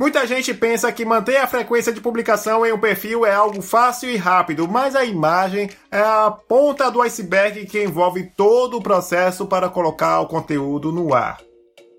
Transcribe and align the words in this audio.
Muita 0.00 0.26
gente 0.26 0.54
pensa 0.54 0.90
que 0.90 1.04
manter 1.04 1.36
a 1.36 1.46
frequência 1.46 1.92
de 1.92 2.00
publicação 2.00 2.64
em 2.64 2.72
um 2.72 2.78
perfil 2.78 3.26
é 3.26 3.34
algo 3.34 3.60
fácil 3.60 4.08
e 4.08 4.16
rápido, 4.16 4.66
mas 4.66 4.96
a 4.96 5.04
imagem 5.04 5.68
é 5.90 6.00
a 6.00 6.30
ponta 6.30 6.90
do 6.90 7.02
iceberg 7.02 7.66
que 7.66 7.84
envolve 7.84 8.32
todo 8.34 8.78
o 8.78 8.82
processo 8.82 9.44
para 9.44 9.68
colocar 9.68 10.20
o 10.20 10.26
conteúdo 10.26 10.90
no 10.90 11.12
ar. 11.12 11.38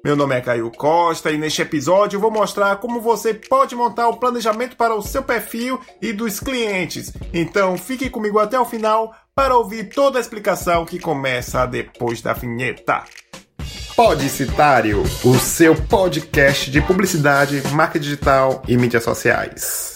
Meu 0.04 0.16
nome 0.16 0.36
é 0.36 0.42
Caio 0.42 0.72
Costa 0.72 1.30
e 1.30 1.38
neste 1.38 1.62
episódio 1.62 2.20
vou 2.20 2.32
mostrar 2.32 2.78
como 2.78 3.00
você 3.00 3.36
pode 3.36 3.76
montar 3.76 4.08
o 4.08 4.18
planejamento 4.18 4.76
para 4.76 4.96
o 4.96 5.04
seu 5.04 5.22
perfil 5.22 5.80
e 6.02 6.12
dos 6.12 6.40
clientes. 6.40 7.14
Então 7.32 7.78
fique 7.78 8.10
comigo 8.10 8.40
até 8.40 8.60
o 8.60 8.66
final 8.66 9.14
para 9.36 9.56
ouvir 9.56 9.90
toda 9.90 10.18
a 10.18 10.22
explicação 10.22 10.86
que 10.86 10.98
começa 10.98 11.68
depois 11.68 12.20
da 12.20 12.34
vinheta. 12.34 13.04
Podicitário, 13.96 15.04
o 15.24 15.36
seu 15.38 15.76
podcast 15.76 16.72
de 16.72 16.82
publicidade, 16.82 17.62
marca 17.74 18.00
digital 18.00 18.64
e 18.68 18.78
mídias 18.78 19.04
sociais. 19.04 19.96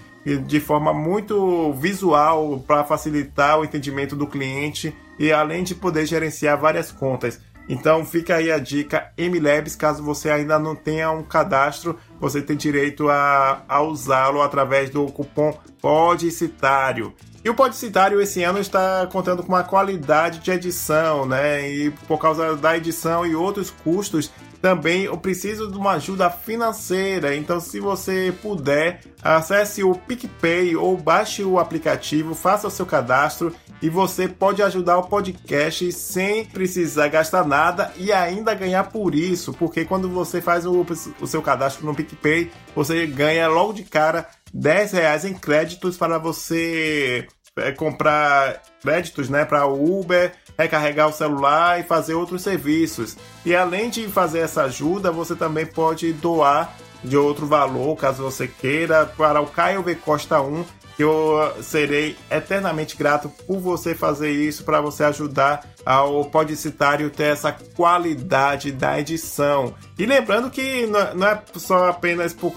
de 0.46 0.60
forma 0.60 0.92
muito 0.92 1.72
visual 1.72 2.62
para 2.66 2.84
facilitar 2.84 3.58
o 3.58 3.64
entendimento 3.64 4.14
do 4.14 4.26
cliente 4.26 4.94
e 5.18 5.32
além 5.32 5.64
de 5.64 5.74
poder 5.74 6.06
gerenciar 6.06 6.60
várias 6.60 6.92
contas. 6.92 7.40
Então 7.68 8.04
fica 8.04 8.36
aí 8.36 8.50
a 8.50 8.58
dica 8.58 9.12
MLabs, 9.16 9.76
caso 9.76 10.02
você 10.02 10.28
ainda 10.28 10.58
não 10.58 10.74
tenha 10.74 11.10
um 11.10 11.22
cadastro, 11.22 11.98
você 12.18 12.42
tem 12.42 12.56
direito 12.56 13.08
a, 13.08 13.62
a 13.68 13.80
usá-lo 13.80 14.42
através 14.42 14.90
do 14.90 15.06
cupom 15.06 15.56
PODCITÁRIO. 15.80 17.14
E 17.42 17.48
o 17.48 17.54
Podcitário 17.54 18.20
esse 18.20 18.42
ano 18.42 18.58
está 18.58 19.06
contando 19.06 19.42
com 19.42 19.48
uma 19.48 19.62
qualidade 19.64 20.40
de 20.40 20.50
edição, 20.50 21.24
né? 21.24 21.70
E 21.70 21.90
por 22.06 22.18
causa 22.18 22.54
da 22.54 22.76
edição 22.76 23.24
e 23.24 23.34
outros 23.34 23.70
custos, 23.70 24.30
também 24.60 25.04
eu 25.04 25.16
preciso 25.16 25.70
de 25.70 25.76
uma 25.76 25.92
ajuda 25.92 26.30
financeira. 26.30 27.34
Então, 27.34 27.60
se 27.60 27.80
você 27.80 28.34
puder, 28.42 29.00
acesse 29.22 29.82
o 29.82 29.94
PicPay 29.94 30.76
ou 30.76 30.96
baixe 30.96 31.42
o 31.42 31.58
aplicativo, 31.58 32.34
faça 32.34 32.66
o 32.66 32.70
seu 32.70 32.84
cadastro 32.84 33.54
e 33.82 33.88
você 33.88 34.28
pode 34.28 34.62
ajudar 34.62 34.98
o 34.98 35.08
podcast 35.08 35.90
sem 35.92 36.44
precisar 36.44 37.08
gastar 37.08 37.46
nada 37.46 37.92
e 37.96 38.12
ainda 38.12 38.54
ganhar 38.54 38.84
por 38.84 39.14
isso, 39.14 39.54
porque 39.54 39.84
quando 39.84 40.08
você 40.08 40.40
faz 40.40 40.66
o, 40.66 40.84
o 41.20 41.26
seu 41.26 41.40
cadastro 41.40 41.86
no 41.86 41.94
PicPay, 41.94 42.50
você 42.74 43.06
ganha 43.06 43.48
logo 43.48 43.72
de 43.72 43.84
cara 43.84 44.28
10 44.52 44.92
reais 44.92 45.24
em 45.24 45.32
créditos 45.32 45.96
para 45.96 46.18
você 46.18 47.26
é, 47.56 47.72
comprar 47.72 48.62
créditos 48.82 49.28
né, 49.28 49.44
para 49.44 49.66
Uber, 49.66 50.32
recarregar 50.60 51.08
o 51.08 51.12
celular 51.12 51.80
e 51.80 51.84
fazer 51.84 52.14
outros 52.14 52.42
serviços. 52.42 53.16
E 53.44 53.54
além 53.54 53.88
de 53.88 54.06
fazer 54.08 54.40
essa 54.40 54.64
ajuda, 54.64 55.10
você 55.10 55.34
também 55.34 55.66
pode 55.66 56.12
doar 56.12 56.76
de 57.02 57.16
outro 57.16 57.46
valor, 57.46 57.96
caso 57.96 58.22
você 58.22 58.46
queira, 58.46 59.06
para 59.06 59.40
o 59.40 59.46
Caio 59.46 59.82
V 59.82 59.94
Costa 59.94 60.40
1, 60.40 60.64
que 60.96 61.02
eu 61.02 61.54
serei 61.62 62.14
eternamente 62.30 62.94
grato 62.94 63.30
por 63.46 63.58
você 63.58 63.94
fazer 63.94 64.32
isso, 64.32 64.64
para 64.64 64.82
você 64.82 65.02
ajudar 65.04 65.66
ao 65.86 66.26
Podcitário 66.26 67.08
ter 67.08 67.32
essa 67.32 67.52
qualidade 67.52 68.70
da 68.70 69.00
edição. 69.00 69.72
E 69.98 70.04
lembrando 70.04 70.50
que 70.50 70.86
não 70.86 71.26
é 71.26 71.42
só 71.56 71.88
apenas 71.88 72.34
por 72.34 72.52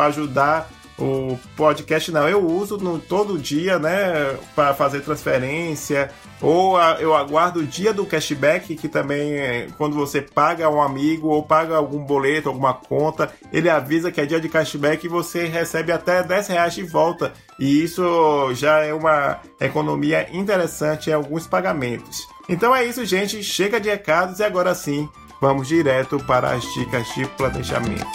ajudar 0.00 0.68
o 0.98 1.38
podcast 1.56 2.10
não, 2.10 2.28
eu 2.28 2.44
uso 2.46 2.78
no, 2.78 2.98
todo 2.98 3.38
dia, 3.38 3.78
né, 3.78 4.36
para 4.54 4.72
fazer 4.74 5.00
transferência, 5.00 6.10
ou 6.40 6.76
a, 6.76 6.96
eu 7.00 7.14
aguardo 7.14 7.60
o 7.60 7.66
dia 7.66 7.92
do 7.92 8.06
cashback, 8.06 8.74
que 8.76 8.88
também 8.88 9.34
é 9.34 9.68
quando 9.76 9.94
você 9.94 10.22
paga 10.22 10.68
um 10.70 10.80
amigo 10.80 11.28
ou 11.28 11.42
paga 11.42 11.76
algum 11.76 12.02
boleto, 12.02 12.48
alguma 12.48 12.72
conta, 12.72 13.30
ele 13.52 13.68
avisa 13.68 14.10
que 14.10 14.20
é 14.20 14.26
dia 14.26 14.40
de 14.40 14.48
cashback 14.48 15.04
e 15.04 15.08
você 15.08 15.46
recebe 15.46 15.92
até 15.92 16.22
10 16.22 16.48
reais 16.48 16.74
de 16.74 16.82
volta. 16.82 17.32
E 17.58 17.82
isso 17.82 18.54
já 18.54 18.80
é 18.80 18.92
uma 18.92 19.38
economia 19.60 20.28
interessante 20.32 21.10
em 21.10 21.12
alguns 21.12 21.46
pagamentos. 21.46 22.26
Então 22.48 22.74
é 22.74 22.84
isso, 22.84 23.04
gente. 23.04 23.42
Chega 23.42 23.80
de 23.80 23.88
recados 23.88 24.38
e 24.38 24.44
agora 24.44 24.74
sim, 24.74 25.08
vamos 25.40 25.68
direto 25.68 26.18
para 26.26 26.52
as 26.52 26.62
dicas 26.74 27.06
de 27.14 27.26
planejamento. 27.30 28.06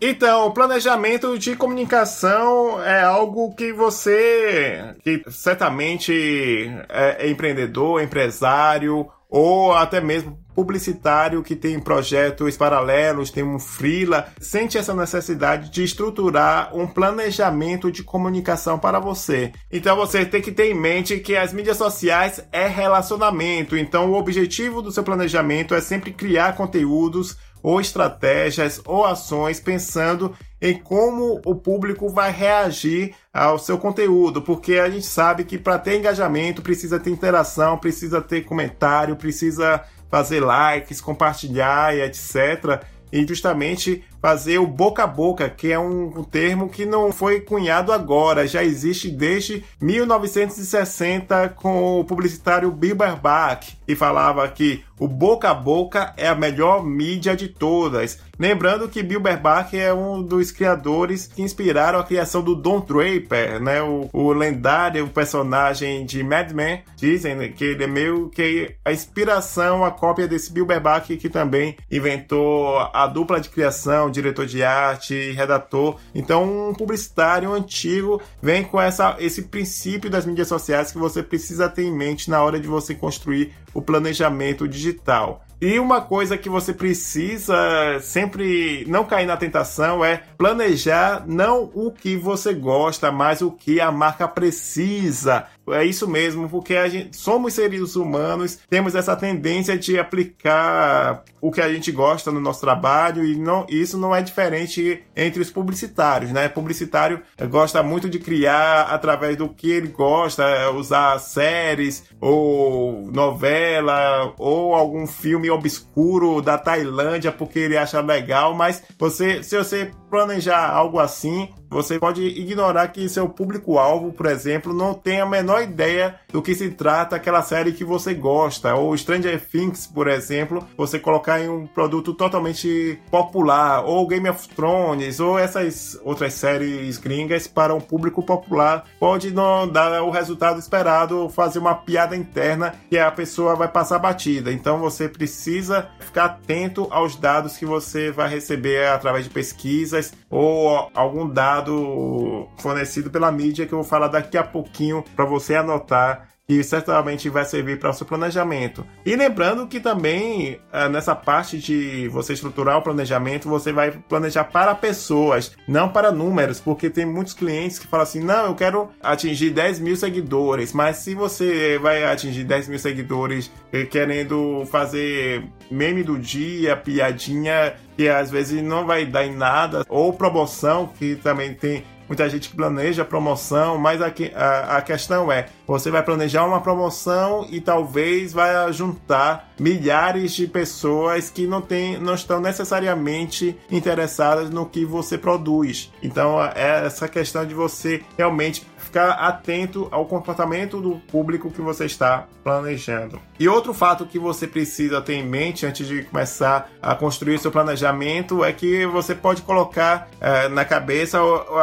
Então, 0.00 0.50
planejamento 0.50 1.38
de 1.38 1.56
comunicação 1.56 2.82
é 2.82 3.02
algo 3.02 3.54
que 3.54 3.72
você, 3.72 4.94
que 5.02 5.22
certamente 5.30 6.70
é 6.88 7.28
empreendedor, 7.30 8.02
empresário 8.02 9.08
ou 9.28 9.72
até 9.72 10.00
mesmo 10.00 10.38
publicitário 10.54 11.42
que 11.42 11.54
tem 11.54 11.78
projetos 11.78 12.56
paralelos, 12.56 13.30
tem 13.30 13.42
um 13.42 13.58
freela, 13.58 14.28
sente 14.40 14.78
essa 14.78 14.94
necessidade 14.94 15.70
de 15.70 15.84
estruturar 15.84 16.74
um 16.74 16.86
planejamento 16.86 17.92
de 17.92 18.02
comunicação 18.02 18.78
para 18.78 18.98
você. 18.98 19.52
Então 19.70 19.94
você 19.96 20.24
tem 20.24 20.40
que 20.40 20.52
ter 20.52 20.70
em 20.70 20.74
mente 20.74 21.18
que 21.18 21.36
as 21.36 21.52
mídias 21.52 21.76
sociais 21.76 22.42
é 22.50 22.66
relacionamento. 22.66 23.76
Então 23.76 24.10
o 24.10 24.14
objetivo 24.14 24.80
do 24.80 24.90
seu 24.90 25.02
planejamento 25.02 25.74
é 25.74 25.80
sempre 25.80 26.10
criar 26.10 26.56
conteúdos 26.56 27.36
ou 27.62 27.80
estratégias 27.80 28.80
ou 28.84 29.04
ações 29.04 29.60
pensando 29.60 30.36
em 30.60 30.78
como 30.78 31.40
o 31.44 31.54
público 31.54 32.08
vai 32.08 32.30
reagir 32.30 33.14
ao 33.32 33.58
seu 33.58 33.78
conteúdo, 33.78 34.40
porque 34.40 34.78
a 34.78 34.88
gente 34.88 35.06
sabe 35.06 35.44
que 35.44 35.58
para 35.58 35.78
ter 35.78 35.98
engajamento 35.98 36.62
precisa 36.62 36.98
ter 36.98 37.10
interação, 37.10 37.78
precisa 37.78 38.20
ter 38.20 38.42
comentário, 38.42 39.16
precisa 39.16 39.82
fazer 40.10 40.40
likes, 40.40 41.00
compartilhar 41.00 41.94
e 41.94 42.02
etc. 42.02 42.82
E 43.12 43.26
justamente 43.26 44.04
fazer 44.26 44.58
o 44.58 44.66
boca 44.66 45.04
a 45.04 45.06
boca, 45.06 45.48
que 45.48 45.70
é 45.70 45.78
um, 45.78 46.24
termo 46.24 46.68
que 46.68 46.84
não 46.84 47.12
foi 47.12 47.42
cunhado 47.42 47.92
agora, 47.92 48.44
já 48.44 48.64
existe 48.64 49.08
desde 49.08 49.62
1960 49.80 51.50
com 51.50 52.00
o 52.00 52.04
publicitário 52.04 52.72
Bill 52.72 52.96
Bach, 52.96 53.64
que 53.86 53.94
falava 53.94 54.48
que 54.48 54.82
o 54.98 55.06
boca 55.06 55.50
a 55.50 55.54
boca 55.54 56.14
é 56.16 56.26
a 56.26 56.34
melhor 56.34 56.82
mídia 56.82 57.36
de 57.36 57.48
todas. 57.48 58.18
Lembrando 58.38 58.88
que 58.88 59.02
Bill 59.02 59.20
Bach 59.20 59.72
é 59.74 59.92
um 59.92 60.22
dos 60.22 60.50
criadores 60.50 61.26
que 61.26 61.42
inspiraram 61.42 61.98
a 61.98 62.04
criação 62.04 62.42
do 62.42 62.54
Don 62.54 62.80
Draper, 62.80 63.60
né? 63.62 63.82
O, 63.82 64.08
o 64.12 64.32
lendário 64.32 65.08
personagem 65.08 66.04
de 66.04 66.22
Mad 66.22 66.52
Men. 66.52 66.82
Dizem 66.96 67.52
que 67.52 67.64
ele 67.64 67.84
é 67.84 67.86
meio 67.86 68.28
que 68.30 68.74
a 68.84 68.92
inspiração, 68.92 69.84
a 69.84 69.90
cópia 69.90 70.26
desse 70.26 70.52
Bill 70.52 70.66
Bach 70.66 71.06
que 71.06 71.28
também 71.28 71.76
inventou 71.90 72.78
a 72.92 73.06
dupla 73.06 73.40
de 73.40 73.48
criação 73.48 74.10
diretor 74.16 74.46
de 74.46 74.62
arte, 74.62 75.32
redator. 75.32 75.96
Então, 76.14 76.70
um 76.70 76.74
publicitário 76.74 77.52
antigo 77.52 78.20
vem 78.42 78.64
com 78.64 78.80
essa, 78.80 79.16
esse 79.18 79.42
princípio 79.42 80.10
das 80.10 80.26
mídias 80.26 80.48
sociais 80.48 80.90
que 80.90 80.98
você 80.98 81.22
precisa 81.22 81.68
ter 81.68 81.84
em 81.84 81.92
mente 81.92 82.30
na 82.30 82.42
hora 82.42 82.58
de 82.58 82.66
você 82.66 82.94
construir 82.94 83.52
o 83.72 83.82
planejamento 83.82 84.66
digital. 84.66 85.46
E 85.58 85.78
uma 85.78 86.02
coisa 86.02 86.36
que 86.36 86.50
você 86.50 86.74
precisa 86.74 87.98
sempre 88.02 88.84
não 88.86 89.06
cair 89.06 89.24
na 89.24 89.38
tentação 89.38 90.04
é 90.04 90.22
planejar 90.36 91.24
não 91.26 91.70
o 91.74 91.90
que 91.90 92.14
você 92.14 92.52
gosta, 92.52 93.10
mas 93.10 93.40
o 93.40 93.50
que 93.50 93.80
a 93.80 93.90
marca 93.90 94.28
precisa. 94.28 95.46
É 95.72 95.84
isso 95.84 96.08
mesmo, 96.08 96.48
porque 96.48 96.76
a 96.76 96.88
gente 96.88 97.16
somos 97.16 97.54
seres 97.54 97.96
humanos, 97.96 98.58
temos 98.68 98.94
essa 98.94 99.16
tendência 99.16 99.76
de 99.76 99.98
aplicar 99.98 101.24
o 101.40 101.50
que 101.50 101.60
a 101.60 101.72
gente 101.72 101.92
gosta 101.92 102.30
no 102.30 102.40
nosso 102.40 102.60
trabalho 102.60 103.24
e 103.24 103.36
não, 103.36 103.66
isso 103.68 103.98
não 103.98 104.14
é 104.14 104.22
diferente 104.22 105.02
entre 105.14 105.40
os 105.40 105.50
publicitários, 105.50 106.32
né? 106.32 106.48
Publicitário 106.48 107.22
gosta 107.48 107.82
muito 107.82 108.08
de 108.08 108.18
criar 108.18 108.82
através 108.82 109.36
do 109.36 109.48
que 109.48 109.70
ele 109.70 109.88
gosta, 109.88 110.70
usar 110.70 111.18
séries 111.18 112.04
ou 112.20 113.10
novela 113.12 114.34
ou 114.38 114.74
algum 114.74 115.06
filme 115.06 115.50
obscuro 115.50 116.40
da 116.42 116.58
Tailândia 116.58 117.32
porque 117.32 117.58
ele 117.58 117.76
acha 117.76 118.00
legal, 118.00 118.54
mas 118.54 118.82
você, 118.98 119.42
se 119.42 119.56
você 119.56 119.90
planejar 120.10 120.68
algo 120.70 120.98
assim, 120.98 121.48
você 121.68 121.98
pode 121.98 122.22
ignorar 122.22 122.88
que 122.88 123.08
seu 123.08 123.28
público-alvo, 123.28 124.12
por 124.12 124.26
exemplo, 124.26 124.72
não 124.72 124.94
tem 124.94 125.20
a 125.20 125.26
menor 125.26 125.55
ideia 125.62 126.18
do 126.32 126.42
que 126.42 126.54
se 126.54 126.70
trata 126.70 127.16
aquela 127.16 127.42
série 127.42 127.72
que 127.72 127.84
você 127.84 128.14
gosta. 128.14 128.74
Ou 128.74 128.96
Stranger 128.96 129.40
Things, 129.40 129.86
por 129.86 130.08
exemplo, 130.08 130.66
você 130.76 130.98
colocar 130.98 131.40
em 131.40 131.48
um 131.48 131.66
produto 131.66 132.14
totalmente 132.14 133.00
popular. 133.10 133.84
Ou 133.84 134.06
Game 134.06 134.28
of 134.28 134.48
Thrones, 134.48 135.20
ou 135.20 135.38
essas 135.38 135.98
outras 136.04 136.34
séries 136.34 136.98
gringas 136.98 137.46
para 137.46 137.74
um 137.74 137.80
público 137.80 138.22
popular. 138.22 138.84
Pode 138.98 139.30
não 139.30 139.68
dar 139.68 140.02
o 140.02 140.10
resultado 140.10 140.58
esperado, 140.58 141.28
fazer 141.28 141.58
uma 141.58 141.74
piada 141.74 142.16
interna 142.16 142.74
que 142.88 142.98
a 142.98 143.10
pessoa 143.10 143.54
vai 143.54 143.68
passar 143.68 143.98
batida. 143.98 144.52
Então 144.52 144.78
você 144.78 145.08
precisa 145.08 145.88
ficar 146.00 146.24
atento 146.26 146.86
aos 146.90 147.16
dados 147.16 147.56
que 147.56 147.66
você 147.66 148.10
vai 148.10 148.28
receber 148.28 148.88
através 148.88 149.24
de 149.24 149.30
pesquisas 149.30 150.12
ou 150.30 150.90
algum 150.94 151.28
dado 151.28 152.48
fornecido 152.58 153.10
pela 153.10 153.30
mídia 153.30 153.66
que 153.66 153.72
eu 153.72 153.78
vou 153.78 153.88
falar 153.88 154.08
daqui 154.08 154.36
a 154.36 154.42
pouquinho 154.42 155.04
para 155.14 155.24
você 155.24 155.45
anotar 155.54 156.28
que 156.46 156.62
certamente 156.62 157.28
vai 157.28 157.44
servir 157.44 157.78
para 157.78 157.90
o 157.90 157.92
seu 157.92 158.06
planejamento. 158.06 158.86
E 159.04 159.16
lembrando 159.16 159.66
que 159.66 159.80
também 159.80 160.60
eh, 160.72 160.88
nessa 160.88 161.14
parte 161.14 161.58
de 161.58 162.08
você 162.08 162.34
estruturar 162.34 162.78
o 162.78 162.82
planejamento, 162.82 163.48
você 163.48 163.72
vai 163.72 163.90
planejar 163.90 164.44
para 164.44 164.74
pessoas, 164.74 165.52
não 165.66 165.88
para 165.88 166.12
números, 166.12 166.60
porque 166.60 166.88
tem 166.88 167.04
muitos 167.04 167.34
clientes 167.34 167.78
que 167.78 167.88
falam 167.88 168.04
assim: 168.04 168.20
não, 168.20 168.46
eu 168.46 168.54
quero 168.54 168.90
atingir 169.02 169.50
10 169.50 169.80
mil 169.80 169.96
seguidores, 169.96 170.72
mas 170.72 170.98
se 170.98 171.14
você 171.14 171.78
vai 171.78 172.04
atingir 172.04 172.44
10 172.44 172.68
mil 172.68 172.78
seguidores 172.78 173.50
eh, 173.72 173.84
querendo 173.84 174.64
fazer 174.70 175.44
meme 175.68 176.04
do 176.04 176.16
dia, 176.16 176.76
piadinha, 176.76 177.74
que 177.96 178.08
às 178.08 178.30
vezes 178.30 178.62
não 178.62 178.86
vai 178.86 179.04
dar 179.04 179.26
em 179.26 179.34
nada, 179.34 179.84
ou 179.88 180.12
promoção, 180.12 180.86
que 180.86 181.16
também 181.16 181.54
tem 181.54 181.82
muita 182.08 182.28
gente 182.28 182.48
que 182.48 182.56
planeja 182.56 183.04
promoção, 183.04 183.78
mas 183.78 184.00
a, 184.00 184.12
a, 184.34 184.76
a, 184.76 184.82
questão 184.82 185.30
é: 185.30 185.46
você 185.66 185.90
vai 185.90 186.02
planejar 186.02 186.44
uma 186.44 186.60
promoção 186.60 187.46
e 187.50 187.60
talvez 187.60 188.32
vai 188.32 188.72
juntar 188.72 189.52
milhares 189.58 190.32
de 190.32 190.46
pessoas 190.46 191.30
que 191.30 191.46
não, 191.46 191.60
tem, 191.60 191.98
não 191.98 192.14
estão 192.14 192.40
necessariamente 192.40 193.56
interessadas 193.70 194.50
no 194.50 194.66
que 194.66 194.84
você 194.84 195.16
produz. 195.18 195.92
Então, 196.02 196.42
é 196.42 196.86
essa 196.86 197.08
questão 197.08 197.44
de 197.44 197.54
você 197.54 198.02
realmente 198.16 198.66
ficar 198.78 199.10
atento 199.12 199.88
ao 199.90 200.06
comportamento 200.06 200.80
do 200.80 200.96
público 201.10 201.50
que 201.50 201.60
você 201.60 201.86
está 201.86 202.26
planejando. 202.42 203.20
E 203.38 203.48
outro 203.48 203.74
fato 203.74 204.06
que 204.06 204.18
você 204.18 204.46
precisa 204.46 205.00
ter 205.00 205.14
em 205.14 205.26
mente 205.26 205.66
antes 205.66 205.86
de 205.86 206.02
começar 206.04 206.70
a 206.80 206.94
construir 206.94 207.38
seu 207.38 207.50
planejamento 207.50 208.44
é 208.44 208.52
que 208.52 208.86
você 208.86 209.14
pode 209.14 209.42
colocar 209.42 210.08
é, 210.20 210.48
na 210.48 210.64
cabeça 210.64 211.18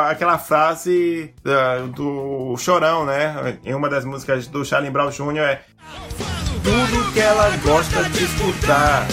aquela 0.09 0.37
frase 0.37 1.33
do 1.95 2.55
Chorão, 2.57 3.05
né? 3.05 3.57
Em 3.63 3.73
uma 3.73 3.89
das 3.89 4.05
músicas 4.05 4.47
do 4.47 4.65
Charlie 4.65 4.91
Brown 4.91 5.09
Jr. 5.09 5.39
é 5.39 5.61
tudo 6.63 7.11
que 7.13 7.19
ela 7.19 7.49
gosta 7.57 8.03
de 8.09 8.23
escutar. 8.23 9.05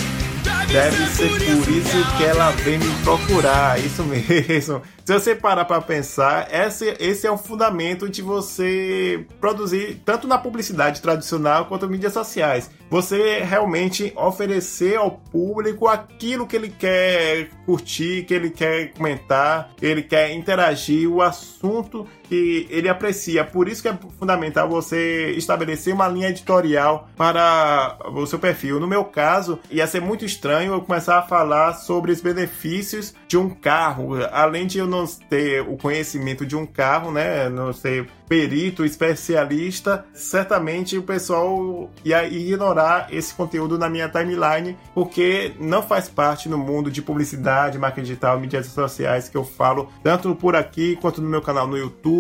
Deve 0.72 1.04
ser 1.08 1.28
por 1.30 1.68
isso 1.68 2.16
que 2.16 2.22
ela 2.22 2.52
vem 2.52 2.78
me 2.78 2.94
procurar. 3.02 3.80
Isso 3.80 4.04
mesmo. 4.04 4.80
Se 5.04 5.12
você 5.12 5.34
parar 5.34 5.64
para 5.64 5.80
pensar, 5.80 6.46
esse, 6.54 6.94
esse 7.00 7.26
é 7.26 7.30
o 7.30 7.36
fundamento 7.36 8.08
de 8.08 8.22
você 8.22 9.26
produzir 9.40 10.00
tanto 10.04 10.28
na 10.28 10.38
publicidade 10.38 11.02
tradicional 11.02 11.66
quanto 11.66 11.88
mídias 11.88 12.12
sociais. 12.12 12.70
Você 12.88 13.40
realmente 13.40 14.12
oferecer 14.14 14.96
ao 14.96 15.10
público 15.10 15.88
aquilo 15.88 16.46
que 16.46 16.54
ele 16.54 16.68
quer 16.70 17.48
curtir, 17.66 18.24
que 18.24 18.32
ele 18.32 18.50
quer 18.50 18.92
comentar, 18.92 19.72
ele 19.82 20.04
quer 20.04 20.32
interagir, 20.32 21.10
o 21.10 21.20
assunto 21.20 22.06
que 22.30 22.68
ele 22.70 22.88
aprecia. 22.88 23.44
Por 23.44 23.68
isso 23.68 23.82
que 23.82 23.88
é 23.88 23.98
fundamental 24.16 24.68
você 24.68 25.32
estabelecer 25.32 25.92
uma 25.92 26.06
linha 26.06 26.28
editorial 26.28 27.08
para 27.16 27.98
o 28.14 28.24
seu 28.24 28.38
perfil. 28.38 28.78
No 28.78 28.86
meu 28.86 29.04
caso, 29.04 29.58
ia 29.68 29.84
ser 29.88 30.00
muito 30.00 30.24
estranho 30.24 30.72
eu 30.72 30.80
começar 30.80 31.18
a 31.18 31.22
falar 31.22 31.72
sobre 31.74 32.12
os 32.12 32.20
benefícios 32.20 33.12
de 33.26 33.36
um 33.36 33.50
carro, 33.50 34.12
além 34.30 34.64
de 34.64 34.78
eu 34.78 34.86
não 34.86 35.04
ter 35.28 35.62
o 35.62 35.76
conhecimento 35.76 36.46
de 36.46 36.54
um 36.54 36.64
carro, 36.64 37.10
né? 37.10 37.48
Não 37.48 37.72
ser 37.72 38.08
perito, 38.28 38.84
especialista, 38.84 40.04
certamente 40.14 40.96
o 40.96 41.02
pessoal 41.02 41.90
ia 42.04 42.24
ignorar 42.28 43.08
esse 43.10 43.34
conteúdo 43.34 43.76
na 43.76 43.90
minha 43.90 44.08
timeline, 44.08 44.78
porque 44.94 45.52
não 45.58 45.82
faz 45.82 46.08
parte 46.08 46.48
no 46.48 46.56
mundo 46.56 46.92
de 46.92 47.02
publicidade, 47.02 47.76
marketing 47.76 48.06
digital, 48.06 48.38
mídias 48.38 48.66
sociais 48.66 49.28
que 49.28 49.36
eu 49.36 49.42
falo, 49.42 49.88
tanto 50.04 50.32
por 50.36 50.54
aqui 50.54 50.94
quanto 51.00 51.20
no 51.20 51.28
meu 51.28 51.42
canal 51.42 51.66
no 51.66 51.76
YouTube 51.76 52.19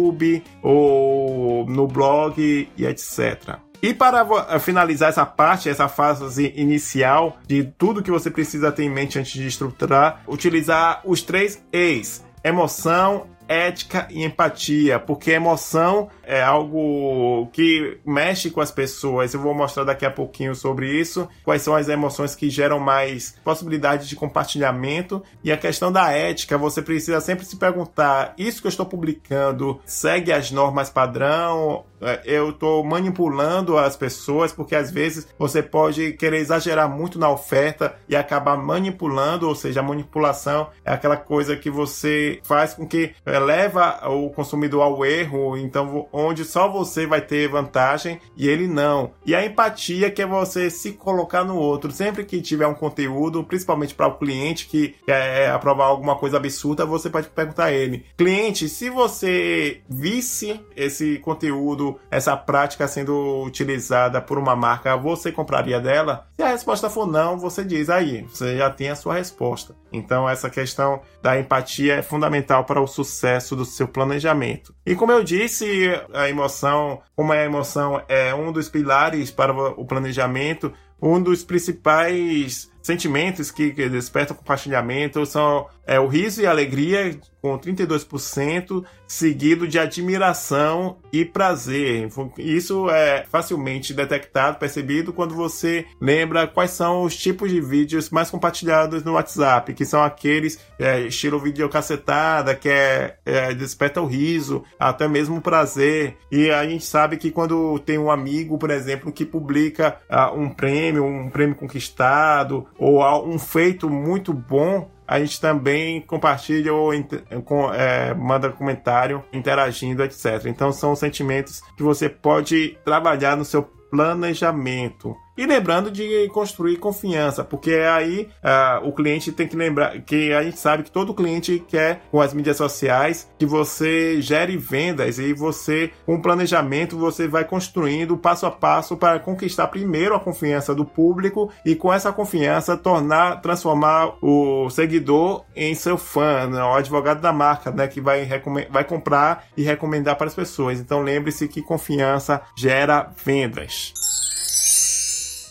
ou 0.62 1.66
no 1.66 1.86
blog 1.86 2.68
e 2.76 2.86
etc. 2.86 3.58
E 3.82 3.94
para 3.94 4.58
finalizar 4.58 5.08
essa 5.08 5.24
parte, 5.24 5.68
essa 5.68 5.88
fase 5.88 6.52
inicial 6.54 7.38
de 7.46 7.64
tudo 7.64 8.02
que 8.02 8.10
você 8.10 8.30
precisa 8.30 8.70
ter 8.70 8.84
em 8.84 8.90
mente 8.90 9.18
antes 9.18 9.32
de 9.32 9.46
estruturar, 9.46 10.22
utilizar 10.28 11.00
os 11.04 11.22
três 11.22 11.64
E's: 11.72 12.22
emoção, 12.44 13.26
ética 13.48 14.06
e 14.10 14.22
empatia, 14.22 14.98
porque 15.00 15.32
emoção 15.32 16.08
é 16.30 16.40
algo 16.40 17.48
que 17.52 17.98
mexe 18.06 18.50
com 18.50 18.60
as 18.60 18.70
pessoas. 18.70 19.34
Eu 19.34 19.40
vou 19.40 19.52
mostrar 19.52 19.82
daqui 19.82 20.06
a 20.06 20.10
pouquinho 20.10 20.54
sobre 20.54 20.88
isso, 20.88 21.28
quais 21.42 21.60
são 21.60 21.74
as 21.74 21.88
emoções 21.88 22.36
que 22.36 22.48
geram 22.48 22.78
mais 22.78 23.34
possibilidade 23.42 24.08
de 24.08 24.14
compartilhamento. 24.14 25.20
E 25.42 25.50
a 25.50 25.56
questão 25.56 25.90
da 25.90 26.12
ética, 26.12 26.56
você 26.56 26.80
precisa 26.80 27.20
sempre 27.20 27.44
se 27.44 27.56
perguntar: 27.56 28.32
isso 28.38 28.60
que 28.60 28.68
eu 28.68 28.70
estou 28.70 28.86
publicando 28.86 29.80
segue 29.84 30.32
as 30.32 30.52
normas 30.52 30.88
padrão? 30.88 31.84
É, 32.00 32.22
eu 32.24 32.50
estou 32.50 32.82
manipulando 32.82 33.76
as 33.76 33.94
pessoas, 33.94 34.52
porque 34.52 34.74
às 34.74 34.90
vezes 34.90 35.28
você 35.38 35.62
pode 35.62 36.14
querer 36.14 36.38
exagerar 36.38 36.88
muito 36.88 37.18
na 37.18 37.30
oferta 37.30 37.94
e 38.08 38.16
acabar 38.16 38.56
manipulando, 38.56 39.46
ou 39.46 39.54
seja, 39.54 39.80
a 39.80 39.82
manipulação 39.82 40.68
é 40.84 40.92
aquela 40.92 41.16
coisa 41.16 41.56
que 41.56 41.70
você 41.70 42.40
faz 42.42 42.72
com 42.72 42.86
que 42.86 43.14
é, 43.26 43.38
leva 43.38 44.08
o 44.08 44.30
consumidor 44.30 44.82
ao 44.82 45.04
erro, 45.04 45.58
então 45.58 46.08
onde 46.26 46.44
só 46.44 46.68
você 46.68 47.06
vai 47.06 47.20
ter 47.20 47.48
vantagem 47.48 48.20
e 48.36 48.48
ele 48.48 48.66
não. 48.66 49.12
E 49.24 49.34
a 49.34 49.44
empatia 49.44 50.10
que 50.10 50.22
é 50.22 50.26
você 50.26 50.70
se 50.70 50.92
colocar 50.92 51.44
no 51.44 51.56
outro, 51.56 51.90
sempre 51.90 52.24
que 52.24 52.40
tiver 52.40 52.66
um 52.66 52.74
conteúdo, 52.74 53.44
principalmente 53.44 53.94
para 53.94 54.06
o 54.06 54.18
cliente 54.18 54.66
que 54.66 54.94
quer 55.06 55.50
aprovar 55.50 55.86
alguma 55.86 56.16
coisa 56.16 56.36
absurda, 56.36 56.84
você 56.84 57.10
pode 57.10 57.28
perguntar 57.28 57.64
a 57.66 57.72
ele: 57.72 58.04
cliente, 58.16 58.68
se 58.68 58.90
você 58.90 59.82
visse 59.88 60.60
esse 60.76 61.18
conteúdo 61.18 61.98
essa 62.10 62.36
prática 62.36 62.88
sendo 62.88 63.42
utilizada 63.44 64.20
por 64.20 64.38
uma 64.38 64.56
marca, 64.56 64.96
você 64.96 65.32
compraria 65.32 65.80
dela? 65.80 66.28
Se 66.36 66.42
a 66.42 66.48
resposta 66.48 66.90
for 66.90 67.06
não, 67.06 67.38
você 67.38 67.64
diz 67.64 67.88
aí, 67.90 68.22
você 68.22 68.56
já 68.56 68.70
tem 68.70 68.90
a 68.90 68.96
sua 68.96 69.14
resposta. 69.14 69.74
Então, 69.92 70.28
essa 70.28 70.48
questão 70.48 71.00
da 71.22 71.38
empatia 71.38 71.96
é 71.96 72.02
fundamental 72.02 72.64
para 72.64 72.80
o 72.80 72.86
sucesso 72.86 73.56
do 73.56 73.64
seu 73.64 73.88
planejamento. 73.88 74.74
E 74.86 74.94
como 74.94 75.12
eu 75.12 75.22
disse, 75.22 75.90
a 76.12 76.28
emoção, 76.28 77.00
como 77.16 77.32
a 77.32 77.44
emoção 77.44 78.02
é 78.08 78.34
um 78.34 78.52
dos 78.52 78.68
pilares 78.68 79.30
para 79.30 79.52
o 79.52 79.84
planejamento, 79.84 80.72
um 81.02 81.20
dos 81.20 81.42
principais 81.42 82.70
sentimentos 82.82 83.50
que, 83.50 83.72
que 83.72 83.88
despertam 83.88 84.36
compartilhamento 84.36 85.24
são 85.26 85.66
é, 85.86 85.98
o 85.98 86.06
riso 86.06 86.42
e 86.42 86.46
a 86.46 86.50
alegria, 86.50 87.18
com 87.40 87.58
32%, 87.58 88.84
seguido 89.06 89.66
de 89.66 89.78
admiração 89.78 90.98
e 91.12 91.24
prazer. 91.24 92.08
Isso 92.38 92.88
é 92.90 93.24
facilmente 93.28 93.94
detectado, 93.94 94.58
percebido 94.58 95.12
quando 95.12 95.34
você 95.34 95.86
lembra 96.00 96.46
quais 96.46 96.70
são 96.70 97.02
os 97.02 97.16
tipos 97.16 97.50
de 97.50 97.60
vídeos 97.60 98.10
mais 98.10 98.30
compartilhados 98.30 99.02
no 99.02 99.12
WhatsApp, 99.12 99.74
que 99.74 99.84
são 99.84 100.02
aqueles 100.02 100.58
é, 100.78 101.00
estilo 101.00 101.38
videocacetada, 101.38 102.54
que 102.54 102.68
é, 102.68 103.16
é, 103.24 103.54
desperta 103.54 104.00
o 104.00 104.06
riso, 104.06 104.62
até 104.78 105.08
mesmo 105.08 105.36
o 105.36 105.42
prazer. 105.42 106.16
E 106.30 106.50
a 106.50 106.64
gente 106.64 106.84
sabe 106.84 107.16
que 107.16 107.30
quando 107.30 107.78
tem 107.80 107.98
um 107.98 108.10
amigo, 108.10 108.58
por 108.58 108.70
exemplo, 108.70 109.12
que 109.12 109.24
publica 109.24 109.98
uh, 110.10 110.38
um 110.38 110.50
prêmio, 110.50 111.04
um 111.04 111.30
prêmio 111.30 111.54
conquistado, 111.54 112.66
ou 112.78 113.00
um 113.28 113.38
feito 113.38 113.88
muito 113.88 114.32
bom, 114.32 114.90
a 115.10 115.18
gente 115.18 115.40
também 115.40 116.00
compartilha 116.00 116.72
ou 116.72 116.92
é, 116.94 118.14
manda 118.14 118.48
comentário 118.50 119.24
interagindo, 119.32 120.04
etc. 120.04 120.46
Então 120.46 120.70
são 120.72 120.94
sentimentos 120.94 121.60
que 121.76 121.82
você 121.82 122.08
pode 122.08 122.78
trabalhar 122.84 123.36
no 123.36 123.44
seu 123.44 123.64
planejamento. 123.90 125.16
E 125.40 125.46
lembrando 125.46 125.90
de 125.90 126.28
construir 126.28 126.76
confiança, 126.76 127.42
porque 127.42 127.72
aí 127.72 128.28
uh, 128.44 128.86
o 128.86 128.92
cliente 128.92 129.32
tem 129.32 129.48
que 129.48 129.56
lembrar 129.56 129.98
que 130.02 130.34
a 130.34 130.42
gente 130.42 130.58
sabe 130.58 130.82
que 130.82 130.90
todo 130.90 131.14
cliente 131.14 131.64
quer, 131.66 132.02
com 132.10 132.20
as 132.20 132.34
mídias 132.34 132.58
sociais, 132.58 133.26
que 133.38 133.46
você 133.46 134.20
gere 134.20 134.58
vendas 134.58 135.18
e 135.18 135.32
você, 135.32 135.92
com 136.04 136.16
o 136.16 136.20
planejamento, 136.20 136.98
você 136.98 137.26
vai 137.26 137.42
construindo 137.42 138.18
passo 138.18 138.44
a 138.44 138.50
passo 138.50 138.98
para 138.98 139.18
conquistar 139.18 139.68
primeiro 139.68 140.14
a 140.14 140.20
confiança 140.20 140.74
do 140.74 140.84
público 140.84 141.50
e 141.64 141.74
com 141.74 141.90
essa 141.90 142.12
confiança 142.12 142.76
tornar, 142.76 143.40
transformar 143.40 144.12
o 144.20 144.68
seguidor 144.68 145.46
em 145.56 145.74
seu 145.74 145.96
fã, 145.96 146.48
né? 146.48 146.62
o 146.62 146.74
advogado 146.74 147.22
da 147.22 147.32
marca, 147.32 147.70
né? 147.70 147.88
Que 147.88 147.98
vai, 147.98 148.28
vai 148.68 148.84
comprar 148.84 149.46
e 149.56 149.62
recomendar 149.62 150.16
para 150.16 150.26
as 150.26 150.34
pessoas. 150.34 150.78
Então 150.78 151.00
lembre-se 151.00 151.48
que 151.48 151.62
confiança 151.62 152.42
gera 152.54 153.10
vendas. 153.24 153.94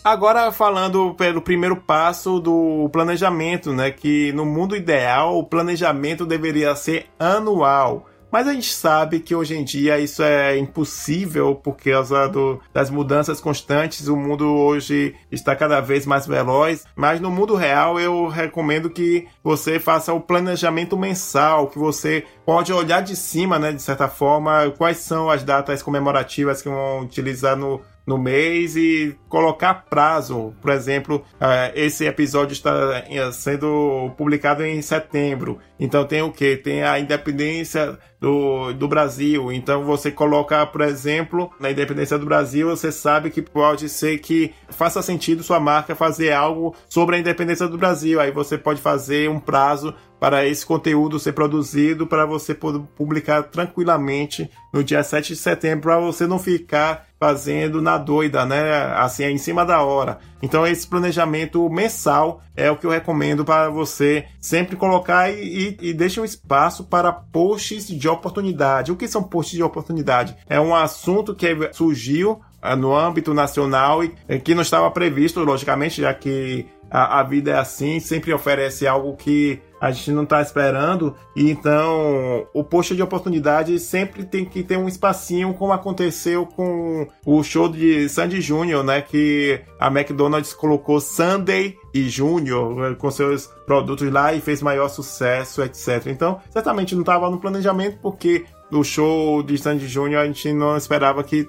Agora 0.03 0.51
falando 0.51 1.13
pelo 1.15 1.41
primeiro 1.41 1.75
passo 1.75 2.39
do 2.39 2.89
planejamento, 2.91 3.73
né, 3.73 3.91
que 3.91 4.31
no 4.31 4.45
mundo 4.45 4.75
ideal 4.75 5.37
o 5.37 5.43
planejamento 5.43 6.25
deveria 6.25 6.73
ser 6.75 7.07
anual. 7.19 8.07
Mas 8.31 8.47
a 8.47 8.53
gente 8.53 8.71
sabe 8.71 9.19
que 9.19 9.33
hoje 9.33 9.55
em 9.55 9.63
dia 9.63 9.99
isso 9.99 10.21
é 10.21 10.55
impossível 10.57 11.55
por 11.55 11.75
causa 11.75 12.27
do, 12.27 12.61
das 12.71 12.89
mudanças 12.89 13.41
constantes. 13.41 14.07
O 14.07 14.15
mundo 14.15 14.45
hoje 14.45 15.15
está 15.31 15.55
cada 15.55 15.81
vez 15.81 16.05
mais 16.05 16.27
veloz. 16.27 16.85
Mas 16.95 17.19
no 17.19 17.31
mundo 17.31 17.55
real 17.55 17.99
eu 17.99 18.27
recomendo 18.27 18.89
que 18.89 19.27
você 19.43 19.79
faça 19.79 20.13
o 20.13 20.21
planejamento 20.21 20.95
mensal, 20.95 21.67
que 21.67 21.79
você 21.79 22.23
pode 22.45 22.71
olhar 22.71 23.01
de 23.01 23.15
cima, 23.15 23.57
né, 23.57 23.71
de 23.71 23.81
certa 23.81 24.07
forma, 24.07 24.69
quais 24.77 24.97
são 24.97 25.29
as 25.29 25.43
datas 25.43 25.81
comemorativas 25.81 26.61
que 26.61 26.69
vão 26.69 27.01
utilizar 27.01 27.55
no, 27.55 27.81
no 28.05 28.17
mês 28.17 28.75
e 28.75 29.17
colocar 29.27 29.85
prazo. 29.89 30.53
Por 30.61 30.71
exemplo, 30.71 31.17
uh, 31.35 31.71
esse 31.75 32.05
episódio 32.05 32.53
está 32.53 33.03
eh, 33.07 33.31
sendo 33.31 34.11
publicado 34.17 34.65
em 34.65 34.81
setembro. 34.81 35.59
Então 35.79 36.05
tem 36.05 36.21
o 36.21 36.31
que? 36.31 36.57
Tem 36.57 36.83
a 36.83 36.99
independência 36.99 37.97
do, 38.19 38.73
do 38.73 38.87
Brasil. 38.87 39.51
Então 39.51 39.83
você 39.83 40.11
coloca, 40.11 40.65
por 40.65 40.81
exemplo, 40.81 41.49
na 41.59 41.71
independência 41.71 42.17
do 42.17 42.25
Brasil, 42.25 42.67
você 42.69 42.91
sabe 42.91 43.29
que 43.29 43.41
pode 43.41 43.87
ser 43.87 44.19
que 44.19 44.53
faça 44.69 45.01
sentido 45.01 45.41
sua 45.41 45.59
marca 45.59 45.95
fazer 45.95 46.33
algo 46.33 46.75
sobre 46.89 47.15
a 47.15 47.19
independência 47.19 47.67
do 47.67 47.77
Brasil. 47.77 48.19
Aí 48.19 48.31
você 48.31 48.57
pode 48.57 48.81
fazer 48.81 49.29
um 49.29 49.39
prazo 49.39 49.93
para 50.19 50.45
esse 50.45 50.65
conteúdo 50.65 51.17
ser 51.17 51.31
produzido 51.31 52.05
para 52.05 52.25
você 52.25 52.53
poder 52.53 52.83
publicar 52.95 53.43
tranquilamente 53.43 54.49
no 54.73 54.83
dia 54.83 55.01
7 55.01 55.29
de 55.29 55.39
setembro 55.39 55.83
para 55.83 55.99
você 55.99 56.27
não 56.27 56.37
ficar 56.37 57.07
fazendo 57.19 57.81
na 57.81 57.97
doida, 57.97 58.45
né? 58.45 58.93
Assim, 58.95 59.25
em 59.25 59.37
cima 59.37 59.65
da 59.65 59.81
hora. 59.81 60.19
Então, 60.41 60.65
esse 60.65 60.87
planejamento 60.87 61.69
mensal 61.69 62.41
é 62.55 62.71
o 62.71 62.77
que 62.77 62.85
eu 62.85 62.91
recomendo 62.91 63.43
para 63.43 63.69
você 63.69 64.25
sempre 64.39 64.77
colocar 64.77 65.29
e, 65.29 65.67
e, 65.67 65.68
e 65.81 65.93
deixe 65.93 66.19
um 66.19 66.25
espaço 66.25 66.83
para 66.83 67.11
posts 67.11 67.87
de 67.87 68.07
oportunidade. 68.07 68.91
O 68.91 68.95
que 68.95 69.07
são 69.07 69.23
posts 69.23 69.55
de 69.55 69.63
oportunidade? 69.63 70.35
É 70.47 70.59
um 70.59 70.75
assunto 70.75 71.35
que 71.35 71.47
surgiu 71.73 72.41
no 72.77 72.95
âmbito 72.95 73.33
nacional 73.33 74.03
e 74.03 74.09
que 74.39 74.53
não 74.53 74.61
estava 74.61 74.89
previsto, 74.91 75.43
logicamente, 75.43 76.01
já 76.01 76.13
que 76.13 76.65
a, 76.89 77.19
a 77.19 77.23
vida 77.23 77.51
é 77.51 77.57
assim, 77.57 77.99
sempre 77.99 78.33
oferece 78.33 78.87
algo 78.87 79.15
que 79.15 79.61
a 79.79 79.91
gente 79.91 80.11
não 80.11 80.23
está 80.23 80.41
esperando. 80.41 81.15
E 81.35 81.49
então, 81.49 82.47
o 82.53 82.63
post 82.63 82.95
de 82.95 83.01
oportunidade 83.01 83.79
sempre 83.79 84.25
tem 84.25 84.43
que 84.43 84.63
ter 84.63 84.77
um 84.77 84.87
espacinho, 84.87 85.53
como 85.53 85.71
aconteceu 85.71 86.45
com 86.45 87.07
o 87.25 87.43
show 87.43 87.69
de 87.69 88.09
Sandy 88.09 88.41
Júnior, 88.41 88.83
né? 88.83 89.01
Que 89.01 89.61
a 89.79 89.87
McDonald's 89.87 90.53
colocou 90.53 90.99
Sunday 90.99 91.77
e 91.93 92.09
Júnior 92.09 92.95
com 92.97 93.09
seus 93.09 93.47
produtos 93.65 94.11
lá 94.11 94.33
e 94.33 94.41
fez 94.41 94.61
maior 94.61 94.89
sucesso, 94.89 95.63
etc. 95.63 96.07
Então, 96.07 96.41
certamente 96.49 96.93
não 96.93 97.01
estava 97.01 97.29
no 97.29 97.39
planejamento, 97.39 97.99
porque 98.01 98.45
no 98.71 98.83
show 98.83 99.41
de 99.41 99.57
Sandy 99.57 99.87
Júnior 99.87 100.21
a 100.21 100.25
gente 100.25 100.53
não 100.53 100.77
esperava 100.77 101.23
que 101.23 101.47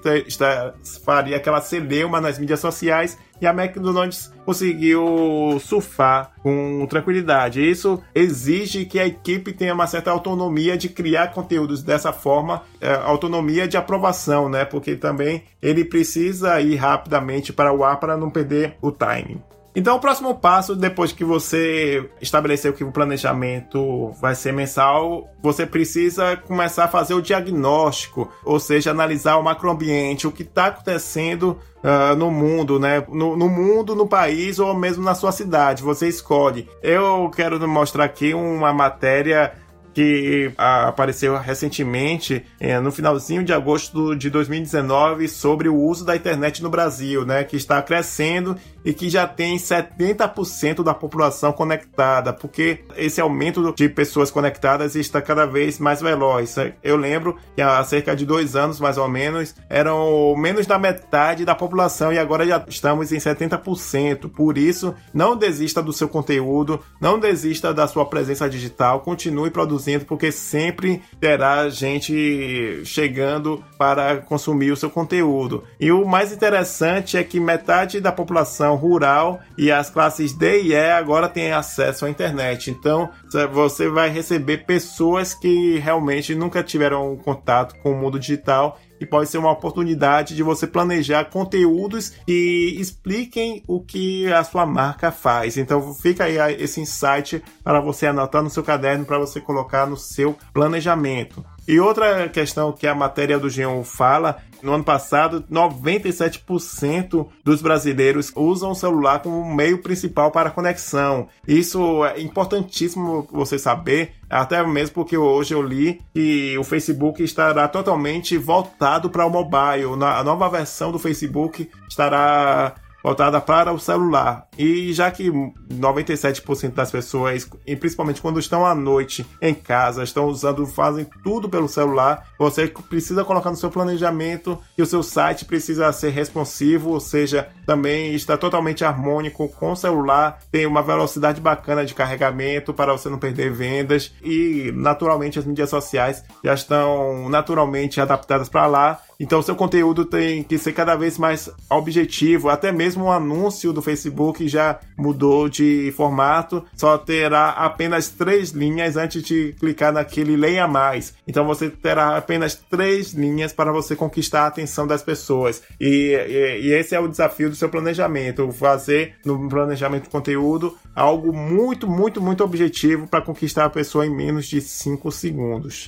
faria 1.05 1.37
aquela 1.37 1.61
celeuma 1.61 2.19
nas 2.19 2.39
mídias 2.39 2.59
sociais 2.59 3.17
e 3.39 3.47
a 3.47 3.51
McDonald's 3.51 4.31
conseguiu 4.45 5.59
surfar 5.59 6.31
com 6.43 6.85
tranquilidade. 6.87 7.67
Isso 7.67 8.01
exige 8.13 8.85
que 8.85 8.99
a 8.99 9.07
equipe 9.07 9.51
tenha 9.51 9.73
uma 9.73 9.87
certa 9.87 10.11
autonomia 10.11 10.77
de 10.77 10.89
criar 10.89 11.33
conteúdos 11.33 11.81
dessa 11.81 12.13
forma, 12.13 12.61
é, 12.79 12.93
autonomia 12.93 13.67
de 13.67 13.77
aprovação, 13.77 14.47
né? 14.47 14.63
Porque 14.63 14.95
também 14.95 15.43
ele 15.61 15.83
precisa 15.83 16.61
ir 16.61 16.75
rapidamente 16.75 17.51
para 17.51 17.73
o 17.73 17.83
ar 17.83 17.99
para 17.99 18.15
não 18.15 18.29
perder 18.29 18.77
o 18.81 18.91
timing. 18.91 19.41
Então, 19.73 19.95
o 19.95 19.99
próximo 19.99 20.35
passo, 20.35 20.75
depois 20.75 21.13
que 21.13 21.23
você 21.23 22.09
estabeleceu 22.21 22.73
que 22.73 22.83
o 22.83 22.91
planejamento 22.91 24.11
vai 24.19 24.35
ser 24.35 24.51
mensal, 24.51 25.29
você 25.41 25.65
precisa 25.65 26.35
começar 26.35 26.85
a 26.85 26.87
fazer 26.89 27.13
o 27.13 27.21
diagnóstico, 27.21 28.29
ou 28.43 28.59
seja, 28.59 28.91
analisar 28.91 29.37
o 29.37 29.43
macroambiente, 29.43 30.27
o 30.27 30.31
que 30.31 30.43
está 30.43 30.67
acontecendo 30.67 31.57
uh, 31.77 32.15
no 32.17 32.29
mundo, 32.29 32.79
né? 32.79 33.01
No, 33.07 33.37
no, 33.37 33.47
mundo, 33.47 33.95
no 33.95 34.07
país 34.07 34.59
ou 34.59 34.73
mesmo 34.73 35.03
na 35.05 35.15
sua 35.15 35.31
cidade. 35.31 35.83
Você 35.83 36.07
escolhe. 36.07 36.67
Eu 36.83 37.31
quero 37.33 37.65
mostrar 37.67 38.03
aqui 38.03 38.33
uma 38.33 38.73
matéria 38.73 39.53
que 39.93 40.53
apareceu 40.57 41.37
recentemente, 41.37 42.45
é, 42.59 42.79
no 42.79 42.91
finalzinho 42.91 43.43
de 43.43 43.51
agosto 43.51 44.15
de 44.15 44.29
2019, 44.29 45.27
sobre 45.27 45.67
o 45.67 45.75
uso 45.75 46.05
da 46.05 46.15
internet 46.15 46.63
no 46.63 46.69
Brasil, 46.69 47.25
né, 47.25 47.43
que 47.43 47.57
está 47.57 47.81
crescendo 47.81 48.55
e 48.83 48.93
que 48.93 49.09
já 49.09 49.27
tem 49.27 49.57
70% 49.57 50.83
da 50.83 50.93
população 50.93 51.51
conectada, 51.51 52.33
porque 52.33 52.83
esse 52.95 53.21
aumento 53.21 53.73
de 53.73 53.89
pessoas 53.89 54.31
conectadas 54.31 54.95
está 54.95 55.21
cada 55.21 55.45
vez 55.45 55.79
mais 55.79 56.01
veloz. 56.01 56.55
Eu 56.83 56.97
lembro 56.97 57.37
que 57.55 57.61
há 57.61 57.83
cerca 57.83 58.15
de 58.15 58.25
dois 58.25 58.55
anos, 58.55 58.79
mais 58.79 58.97
ou 58.97 59.07
menos, 59.07 59.55
eram 59.69 60.35
menos 60.35 60.65
da 60.65 60.79
metade 60.79 61.45
da 61.45 61.55
população 61.55 62.11
e 62.11 62.19
agora 62.19 62.45
já 62.45 62.63
estamos 62.67 63.11
em 63.11 63.17
70%. 63.17 64.29
Por 64.29 64.57
isso, 64.57 64.93
não 65.13 65.35
desista 65.35 65.81
do 65.81 65.93
seu 65.93 66.07
conteúdo, 66.07 66.79
não 66.99 67.19
desista 67.19 67.73
da 67.73 67.87
sua 67.87 68.05
presença 68.05 68.49
digital, 68.49 69.01
continue 69.01 69.49
produzindo, 69.49 70.05
porque 70.05 70.31
sempre 70.31 71.01
terá 71.19 71.69
gente 71.69 72.81
chegando 72.85 73.63
para 73.77 74.17
consumir 74.17 74.71
o 74.71 74.77
seu 74.77 74.89
conteúdo. 74.89 75.63
E 75.79 75.91
o 75.91 76.05
mais 76.05 76.31
interessante 76.31 77.17
é 77.17 77.23
que 77.23 77.39
metade 77.39 77.99
da 77.99 78.11
população 78.11 78.70
rural 78.75 79.39
e 79.57 79.71
as 79.71 79.89
classes 79.89 80.33
D 80.33 80.63
e 80.63 80.73
E 80.73 80.91
agora 80.91 81.29
têm 81.29 81.51
acesso 81.51 82.05
à 82.05 82.09
internet. 82.09 82.71
Então 82.71 83.09
você 83.51 83.89
vai 83.89 84.09
receber 84.09 84.65
pessoas 84.65 85.33
que 85.33 85.77
realmente 85.79 86.35
nunca 86.35 86.63
tiveram 86.63 87.15
contato 87.17 87.75
com 87.81 87.91
o 87.91 87.95
mundo 87.95 88.19
digital 88.19 88.79
e 88.99 89.05
pode 89.05 89.29
ser 89.29 89.39
uma 89.39 89.51
oportunidade 89.51 90.35
de 90.35 90.43
você 90.43 90.67
planejar 90.67 91.25
conteúdos 91.25 92.11
que 92.25 92.75
expliquem 92.77 93.63
o 93.67 93.81
que 93.81 94.31
a 94.31 94.43
sua 94.43 94.63
marca 94.63 95.11
faz. 95.11 95.57
Então 95.57 95.93
fica 95.95 96.25
aí 96.25 96.37
esse 96.61 96.79
insight 96.79 97.43
para 97.63 97.81
você 97.81 98.05
anotar 98.05 98.43
no 98.43 98.49
seu 98.49 98.61
caderno 98.61 99.03
para 99.03 99.17
você 99.17 99.41
colocar 99.41 99.87
no 99.87 99.97
seu 99.97 100.37
planejamento. 100.53 101.43
E 101.71 101.79
outra 101.79 102.27
questão 102.27 102.73
que 102.73 102.85
a 102.85 102.93
matéria 102.93 103.39
do 103.39 103.47
G1 103.47 103.85
fala, 103.85 104.39
no 104.61 104.73
ano 104.73 104.83
passado, 104.83 105.41
97% 105.49 107.25
dos 107.45 107.61
brasileiros 107.61 108.29
usam 108.35 108.71
o 108.71 108.75
celular 108.75 109.21
como 109.21 109.55
meio 109.55 109.77
principal 109.77 110.31
para 110.31 110.51
conexão. 110.51 111.29
Isso 111.47 112.03
é 112.03 112.19
importantíssimo 112.19 113.25
você 113.31 113.57
saber, 113.57 114.15
até 114.29 114.61
mesmo 114.67 114.95
porque 114.95 115.15
hoje 115.17 115.53
eu 115.53 115.61
li 115.61 116.01
que 116.13 116.57
o 116.57 116.63
Facebook 116.65 117.23
estará 117.23 117.69
totalmente 117.69 118.37
voltado 118.37 119.09
para 119.09 119.25
o 119.25 119.29
mobile. 119.29 119.93
A 120.03 120.25
nova 120.25 120.49
versão 120.49 120.91
do 120.91 120.99
Facebook 120.99 121.71
estará 121.87 122.75
voltada 123.03 123.39
para 123.41 123.71
o 123.71 123.79
celular. 123.79 124.47
E 124.57 124.93
já 124.93 125.09
que 125.09 125.31
97% 125.31 126.73
das 126.73 126.91
pessoas, 126.91 127.49
e 127.65 127.75
principalmente 127.75 128.21
quando 128.21 128.39
estão 128.39 128.65
à 128.65 128.75
noite 128.75 129.25
em 129.41 129.53
casa, 129.53 130.03
estão 130.03 130.25
usando, 130.27 130.65
fazem 130.65 131.05
tudo 131.23 131.49
pelo 131.49 131.67
celular, 131.67 132.27
você 132.37 132.67
precisa 132.67 133.23
colocar 133.23 133.49
no 133.49 133.57
seu 133.57 133.69
planejamento 133.69 134.57
que 134.75 134.81
o 134.81 134.85
seu 134.85 135.03
site 135.03 135.45
precisa 135.45 135.91
ser 135.91 136.09
responsivo, 136.09 136.91
ou 136.91 136.99
seja, 136.99 137.49
também 137.71 138.13
está 138.13 138.35
totalmente 138.35 138.83
harmônico 138.83 139.47
com 139.47 139.71
o 139.71 139.75
celular, 139.77 140.39
tem 140.51 140.65
uma 140.65 140.81
velocidade 140.81 141.39
bacana 141.39 141.85
de 141.85 141.93
carregamento 141.93 142.73
para 142.73 142.91
você 142.91 143.07
não 143.07 143.17
perder 143.17 143.49
vendas 143.49 144.13
e 144.21 144.73
naturalmente 144.75 145.39
as 145.39 145.45
mídias 145.45 145.69
sociais 145.69 146.21
já 146.43 146.53
estão 146.53 147.29
naturalmente 147.29 148.01
adaptadas 148.01 148.49
para 148.49 148.67
lá 148.67 148.99
então, 149.21 149.39
seu 149.39 149.55
conteúdo 149.55 150.03
tem 150.03 150.41
que 150.41 150.57
ser 150.57 150.73
cada 150.73 150.95
vez 150.95 151.19
mais 151.19 151.47
objetivo. 151.69 152.49
Até 152.49 152.71
mesmo 152.71 153.03
o 153.03 153.11
anúncio 153.11 153.71
do 153.71 153.79
Facebook 153.79 154.47
já 154.47 154.79
mudou 154.97 155.47
de 155.47 155.93
formato. 155.95 156.65
Só 156.75 156.97
terá 156.97 157.49
apenas 157.49 158.09
três 158.09 158.49
linhas 158.49 158.97
antes 158.97 159.21
de 159.21 159.53
clicar 159.59 159.93
naquele 159.93 160.35
leia 160.35 160.67
mais. 160.67 161.13
Então, 161.27 161.45
você 161.45 161.69
terá 161.69 162.17
apenas 162.17 162.55
três 162.55 163.13
linhas 163.13 163.53
para 163.53 163.71
você 163.71 163.95
conquistar 163.95 164.45
a 164.45 164.47
atenção 164.47 164.87
das 164.87 165.03
pessoas. 165.03 165.61
E, 165.79 166.15
e, 166.15 166.69
e 166.69 166.73
esse 166.73 166.95
é 166.95 166.99
o 166.99 167.07
desafio 167.07 167.51
do 167.51 167.55
seu 167.61 167.69
planejamento. 167.69 168.51
Fazer 168.51 169.15
no 169.25 169.47
planejamento 169.47 170.03
de 170.03 170.09
conteúdo 170.09 170.77
algo 170.95 171.31
muito, 171.33 171.87
muito, 171.87 172.21
muito 172.21 172.43
objetivo 172.43 173.07
para 173.07 173.21
conquistar 173.21 173.65
a 173.65 173.69
pessoa 173.69 174.05
em 174.05 174.15
menos 174.15 174.47
de 174.47 174.59
5 174.61 175.11
segundos 175.11 175.87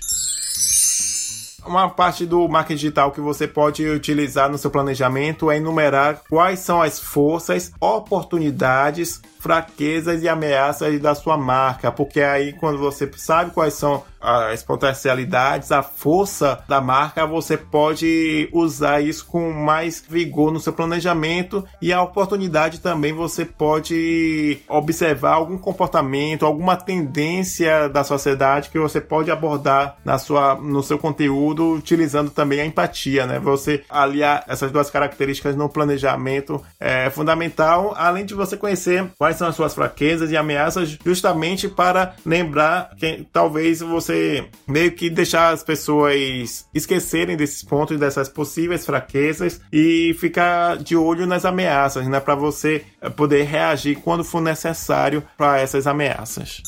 uma 1.66 1.90
parte 1.90 2.26
do 2.26 2.48
marketing 2.48 2.78
digital 2.78 3.12
que 3.12 3.22
você 3.22 3.48
pode 3.48 3.88
utilizar 3.88 4.50
no 4.50 4.58
seu 4.58 4.70
planejamento 4.70 5.50
é 5.50 5.58
enumerar 5.58 6.22
quais 6.30 6.60
são 6.60 6.82
as 6.82 7.00
forças, 7.00 7.72
oportunidades, 7.80 9.22
fraquezas 9.44 10.24
e 10.24 10.30
ameaças 10.30 10.98
da 11.02 11.14
sua 11.14 11.38
marca, 11.38 11.92
porque 11.92 12.22
aí 12.22 12.54
quando 12.54 12.78
você 12.78 13.12
sabe 13.18 13.52
quais 13.52 13.74
são 13.74 14.02
as 14.24 14.64
potencialidades, 14.64 15.70
a 15.70 15.84
força 15.84 16.64
da 16.66 16.80
marca, 16.80 17.28
você 17.28 17.58
pode 17.58 18.48
usar 18.54 19.02
isso 19.02 19.26
com 19.26 19.52
mais 19.52 20.02
vigor 20.08 20.50
no 20.50 20.62
seu 20.62 20.72
planejamento 20.72 21.66
e 21.82 21.92
a 21.92 22.02
oportunidade 22.02 22.80
também 22.80 23.12
você 23.12 23.44
pode 23.44 24.60
observar 24.70 25.34
algum 25.34 25.58
comportamento, 25.58 26.46
alguma 26.46 26.78
tendência 26.78 27.90
da 27.90 28.04
sociedade 28.06 28.70
que 28.70 28.80
você 28.80 29.02
pode 29.02 29.30
abordar 29.30 29.98
na 30.06 30.18
sua, 30.18 30.56
no 30.56 30.82
seu 30.82 30.98
conteúdo 30.98 31.74
utilizando 31.74 32.32
também 32.32 32.62
a 32.62 32.66
empatia, 32.66 33.26
né? 33.26 33.40
Você 33.40 33.84
aliar 33.90 34.46
essas 34.48 34.72
duas 34.72 34.90
características 34.90 35.54
no 35.54 35.68
planejamento 35.68 36.64
é 36.80 37.10
fundamental, 37.10 37.94
além 37.98 38.26
de 38.26 38.34
você 38.34 38.56
conhecer 38.56 39.06
quais 39.18 39.33
são 39.38 39.48
as 39.48 39.56
suas 39.56 39.74
fraquezas 39.74 40.32
e 40.32 40.38
ameaças, 40.38 40.98
justamente 41.06 41.68
para 41.68 42.16
lembrar 42.26 42.96
que 42.98 43.26
talvez 43.32 43.80
você 43.82 44.46
meio 44.68 44.92
que 44.92 45.10
deixar 45.10 45.54
as 45.54 45.64
pessoas 45.64 46.66
esquecerem 46.74 47.36
desses 47.36 47.64
pontos, 47.64 48.00
dessas 48.00 48.30
possíveis 48.30 48.86
fraquezas 48.86 49.62
e 49.72 50.16
ficar 50.20 50.78
de 50.78 50.96
olho 50.96 51.26
nas 51.26 51.46
ameaças, 51.46 52.08
né? 52.08 52.20
Para 52.20 52.36
você 52.36 52.84
poder 53.16 53.44
reagir 53.44 53.96
quando 53.96 54.24
for 54.24 54.42
necessário 54.42 55.24
para 55.38 55.60
essas 55.60 55.88
ameaças 55.88 56.62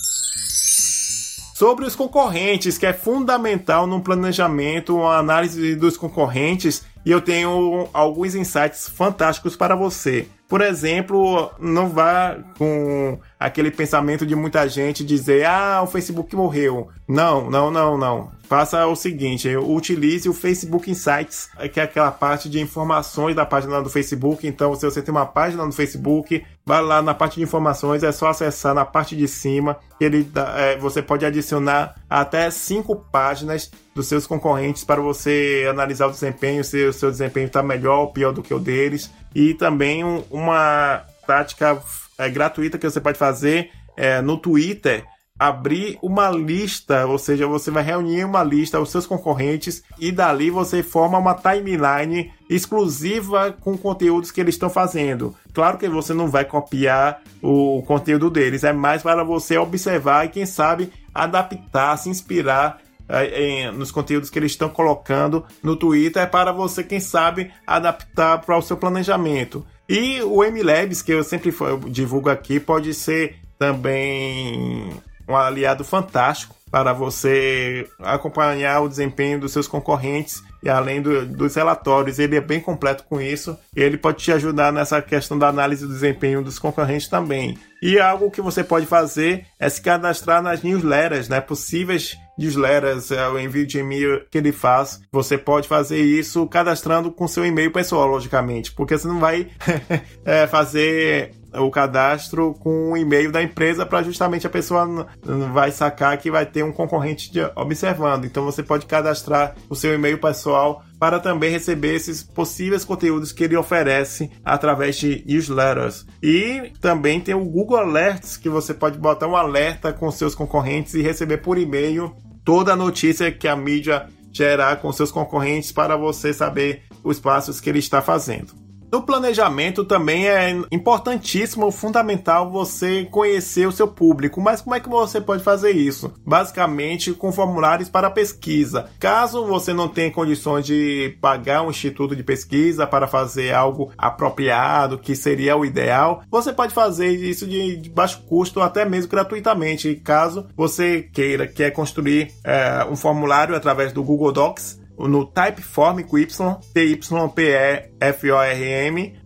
sobre 1.56 1.86
os 1.86 1.96
concorrentes, 1.96 2.78
que 2.78 2.86
é 2.86 2.92
fundamental 2.92 3.88
no 3.88 4.02
planejamento, 4.02 4.98
uma 4.98 5.18
análise 5.18 5.74
dos 5.74 5.96
concorrentes, 5.96 6.84
e 7.06 7.12
eu 7.12 7.22
tenho 7.22 7.88
alguns 7.94 8.36
insights 8.36 8.90
fantásticos 8.90 9.56
para 9.56 9.74
você. 9.74 10.28
Por 10.48 10.62
exemplo, 10.62 11.52
não 11.60 11.90
vá 11.90 12.38
com 12.58 13.20
aquele 13.40 13.72
pensamento 13.72 14.26
de 14.26 14.36
muita 14.36 14.68
gente 14.70 15.04
dizer: 15.04 15.46
ah, 15.46 15.82
o 15.84 15.88
Facebook 15.88 16.36
morreu. 16.36 16.90
Não, 17.08 17.50
não, 17.50 17.72
não, 17.72 17.98
não. 17.98 18.32
Faça 18.48 18.86
o 18.86 18.96
seguinte: 18.96 19.56
utilize 19.58 20.30
o 20.30 20.34
Facebook 20.34 20.90
Insights, 20.90 21.50
que 21.74 21.80
é 21.80 21.84
aquela 21.84 22.12
parte 22.12 22.48
de 22.48 22.60
informações 22.60 23.36
da 23.36 23.46
página 23.46 23.82
do 23.82 23.90
Facebook. 23.90 24.46
Então, 24.48 24.76
se 24.76 24.86
você 24.86 25.02
tem 25.02 25.12
uma 25.12 25.26
página 25.26 25.66
no 25.66 25.72
Facebook, 25.72 26.44
vá 26.64 26.80
lá 26.80 27.02
na 27.02 27.16
parte 27.16 27.38
de 27.38 27.44
informações, 27.44 28.04
é 28.04 28.12
só 28.12 28.28
acessar 28.28 28.76
na 28.76 28.86
parte 28.86 29.16
de 29.16 29.28
cima. 29.28 29.78
Ele, 30.00 30.30
é, 30.58 30.78
você 30.78 31.02
pode 31.02 31.26
adicionar 31.26 31.96
até 32.08 32.52
cinco 32.52 32.96
páginas 32.96 33.72
dos 33.96 34.08
seus 34.08 34.28
concorrentes 34.28 34.84
para 34.84 35.02
você 35.02 35.66
analisar 35.70 36.08
o 36.08 36.12
desempenho, 36.12 36.64
se 36.64 36.86
o 36.86 36.94
seu 36.94 37.10
desempenho 37.10 37.48
está 37.48 37.64
melhor 37.64 38.00
ou 38.02 38.12
pior 38.12 38.32
do 38.32 38.44
que 38.44 38.54
o 38.54 38.60
deles. 38.60 39.10
E 39.34 39.54
também 39.54 40.04
um, 40.04 40.24
uma 40.36 41.04
tática 41.26 41.82
é, 42.18 42.30
gratuita 42.30 42.78
que 42.78 42.90
você 42.90 43.00
pode 43.00 43.18
fazer 43.18 43.72
é, 43.96 44.22
no 44.22 44.38
Twitter 44.38 45.06
abrir 45.38 46.00
uma 46.02 46.30
lista, 46.30 47.06
ou 47.06 47.18
seja, 47.18 47.46
você 47.46 47.70
vai 47.70 47.84
reunir 47.84 48.24
uma 48.24 48.42
lista 48.42 48.80
os 48.80 48.90
seus 48.90 49.06
concorrentes 49.06 49.84
e 50.00 50.10
dali 50.10 50.50
você 50.50 50.82
forma 50.82 51.18
uma 51.18 51.34
timeline 51.34 52.32
exclusiva 52.50 53.52
com 53.52 53.78
conteúdos 53.78 54.32
que 54.32 54.40
eles 54.40 54.56
estão 54.56 54.70
fazendo. 54.70 55.36
Claro 55.54 55.78
que 55.78 55.90
você 55.90 56.14
não 56.14 56.30
vai 56.30 56.46
copiar 56.46 57.22
o 57.42 57.84
conteúdo 57.86 58.30
deles, 58.30 58.64
é 58.64 58.72
mais 58.72 59.04
para 59.04 59.26
você 59.26 59.58
observar 59.58 60.26
e 60.26 60.30
quem 60.30 60.46
sabe 60.46 60.92
adaptar, 61.14 61.98
se 61.98 62.10
inspirar 62.10 62.80
é, 63.08 63.72
nos 63.72 63.92
conteúdos 63.92 64.30
que 64.30 64.40
eles 64.40 64.54
estão 64.54 64.70
colocando 64.70 65.46
no 65.62 65.76
Twitter 65.76 66.24
é 66.24 66.26
para 66.26 66.52
você, 66.52 66.84
quem 66.84 67.00
sabe, 67.00 67.52
adaptar 67.68 68.40
para 68.40 68.58
o 68.58 68.62
seu 68.62 68.78
planejamento. 68.78 69.66
E 69.88 70.22
o 70.22 70.44
MLabs, 70.44 71.02
que 71.02 71.12
eu 71.12 71.24
sempre 71.24 71.54
divulgo 71.90 72.30
aqui, 72.30 72.60
pode 72.60 72.94
ser 72.94 73.38
também 73.58 74.90
um 75.28 75.36
aliado 75.36 75.84
fantástico 75.84 76.56
para 76.70 76.92
você 76.92 77.88
acompanhar 78.00 78.82
o 78.82 78.90
desempenho 78.90 79.40
dos 79.40 79.54
seus 79.54 79.68
concorrentes 79.68 80.44
e 80.62 80.70
além 80.70 81.02
do, 81.02 81.26
dos 81.26 81.56
relatórios. 81.56 82.20
Ele 82.20 82.36
é 82.36 82.42
bem 82.42 82.60
completo 82.60 83.04
com 83.04 83.22
isso 83.22 83.58
e 83.76 83.82
ele 83.82 83.98
pode 83.98 84.24
te 84.24 84.32
ajudar 84.32 84.74
nessa 84.74 85.02
questão 85.02 85.38
da 85.38 85.48
análise 85.48 85.86
do 85.86 85.94
desempenho 85.94 86.44
dos 86.44 86.60
concorrentes 86.60 87.08
também. 87.08 87.58
E 87.82 88.00
algo 88.00 88.32
que 88.32 88.42
você 88.42 88.64
pode 88.64 88.86
fazer 88.86 89.46
é 89.60 89.70
se 89.70 89.82
cadastrar 89.82 90.42
nas 90.42 90.64
newsletters, 90.64 91.30
né? 91.30 91.40
Possíveis 91.40 92.18
newsletters, 92.38 93.12
é 93.12 93.28
o 93.28 93.40
envio 93.40 93.66
de 93.66 93.80
e-mail 93.80 94.26
que 94.30 94.38
ele 94.38 94.52
faz. 94.52 95.02
Você 95.12 95.38
pode 95.38 95.68
fazer 95.68 96.00
isso 96.00 96.46
cadastrando 96.48 97.12
com 97.12 97.28
seu 97.28 97.46
e-mail 97.46 97.72
pessoal, 97.72 98.08
logicamente, 98.08 98.72
porque 98.72 98.98
você 98.98 99.08
não 99.08 99.20
vai 99.20 99.48
é, 100.26 100.48
fazer 100.48 101.34
o 101.62 101.72
cadastro 101.72 102.54
com 102.56 102.92
o 102.92 102.98
e-mail 102.98 103.32
da 103.32 103.42
empresa 103.42 103.86
para 103.86 104.04
justamente 104.04 104.46
a 104.46 104.50
pessoa 104.50 105.08
vai 105.54 105.72
sacar 105.72 106.18
que 106.18 106.32
vai 106.32 106.46
ter 106.46 106.64
um 106.64 106.72
concorrente 106.72 107.32
observando. 107.56 108.26
Então 108.26 108.44
você 108.44 108.62
pode 108.62 108.86
cadastrar 108.86 109.56
o 109.70 109.76
seu 109.76 109.94
e-mail 109.94 110.20
pessoal 110.20 110.84
para 111.00 111.20
também 111.20 111.52
receber 111.52 111.96
esses 111.96 112.24
possíveis 112.24 112.84
conteúdos 112.84 113.32
que 113.32 113.44
ele 113.44 113.56
oferece 113.56 114.32
através 114.44 114.98
de 114.98 115.24
newsletters. 115.26 116.06
E 116.22 116.72
também 116.82 117.20
tem 117.20 117.36
o 117.36 117.46
Google 117.46 117.78
Alerts, 117.78 118.38
que 118.38 118.50
você 118.50 118.74
pode 118.74 118.98
botar 118.98 119.28
um 119.28 119.36
alerta 119.36 119.94
com 119.94 120.10
seus 120.12 120.34
concorrentes 120.34 120.94
e 120.94 121.02
receber 121.02 121.38
por 121.38 121.58
e-mail 121.58 122.16
toda 122.46 122.74
a 122.74 122.76
notícia 122.76 123.32
que 123.32 123.48
a 123.48 123.56
mídia 123.56 124.08
gerar 124.32 124.78
com 124.78 124.94
seus 124.94 125.12
concorrentes 125.12 125.72
para 125.72 125.98
você 125.98 126.32
saber 126.32 126.84
os 127.04 127.20
passos 127.20 127.60
que 127.60 127.70
ele 127.70 127.80
está 127.80 128.02
fazendo. 128.02 128.65
No 128.96 129.02
planejamento 129.02 129.84
também 129.84 130.26
é 130.26 130.52
importantíssimo, 130.72 131.70
fundamental 131.70 132.50
você 132.50 133.04
conhecer 133.04 133.68
o 133.68 133.72
seu 133.74 133.90
público. 133.90 134.40
Mas 134.40 134.62
como 134.62 134.74
é 134.74 134.80
que 134.80 134.88
você 134.88 135.20
pode 135.20 135.44
fazer 135.44 135.72
isso? 135.72 136.14
Basicamente 136.26 137.12
com 137.12 137.30
formulários 137.30 137.90
para 137.90 138.10
pesquisa. 138.10 138.90
Caso 138.98 139.46
você 139.46 139.74
não 139.74 139.90
tenha 139.90 140.10
condições 140.10 140.66
de 140.66 141.18
pagar 141.20 141.64
um 141.64 141.72
instituto 141.72 142.16
de 142.16 142.24
pesquisa 142.24 142.88
para 142.88 143.06
fazer 143.06 143.54
algo 143.54 143.92
apropriado, 143.98 144.98
que 144.98 145.14
seria 145.14 145.58
o 145.58 145.66
ideal, 145.66 146.24
você 146.32 146.54
pode 146.54 146.74
fazer 146.74 147.10
isso 147.10 147.46
de, 147.46 147.90
baixo 147.90 148.22
custo, 148.22 148.62
até 148.62 148.86
mesmo 148.86 149.12
gratuitamente. 149.12 149.94
Caso 149.96 150.48
você 150.56 151.02
queira 151.02 151.46
quer 151.46 151.72
construir 151.72 152.32
é, 152.46 152.88
um 152.90 152.96
formulário 152.96 153.58
através 153.58 153.92
do 153.92 154.02
Google 154.02 154.32
Docs, 154.32 154.85
no 154.98 155.26
Typeform 155.26 156.02
com 156.02 156.18
Y, 156.18 156.56
T-Y-P-E-F-O-R-M, 156.74 157.26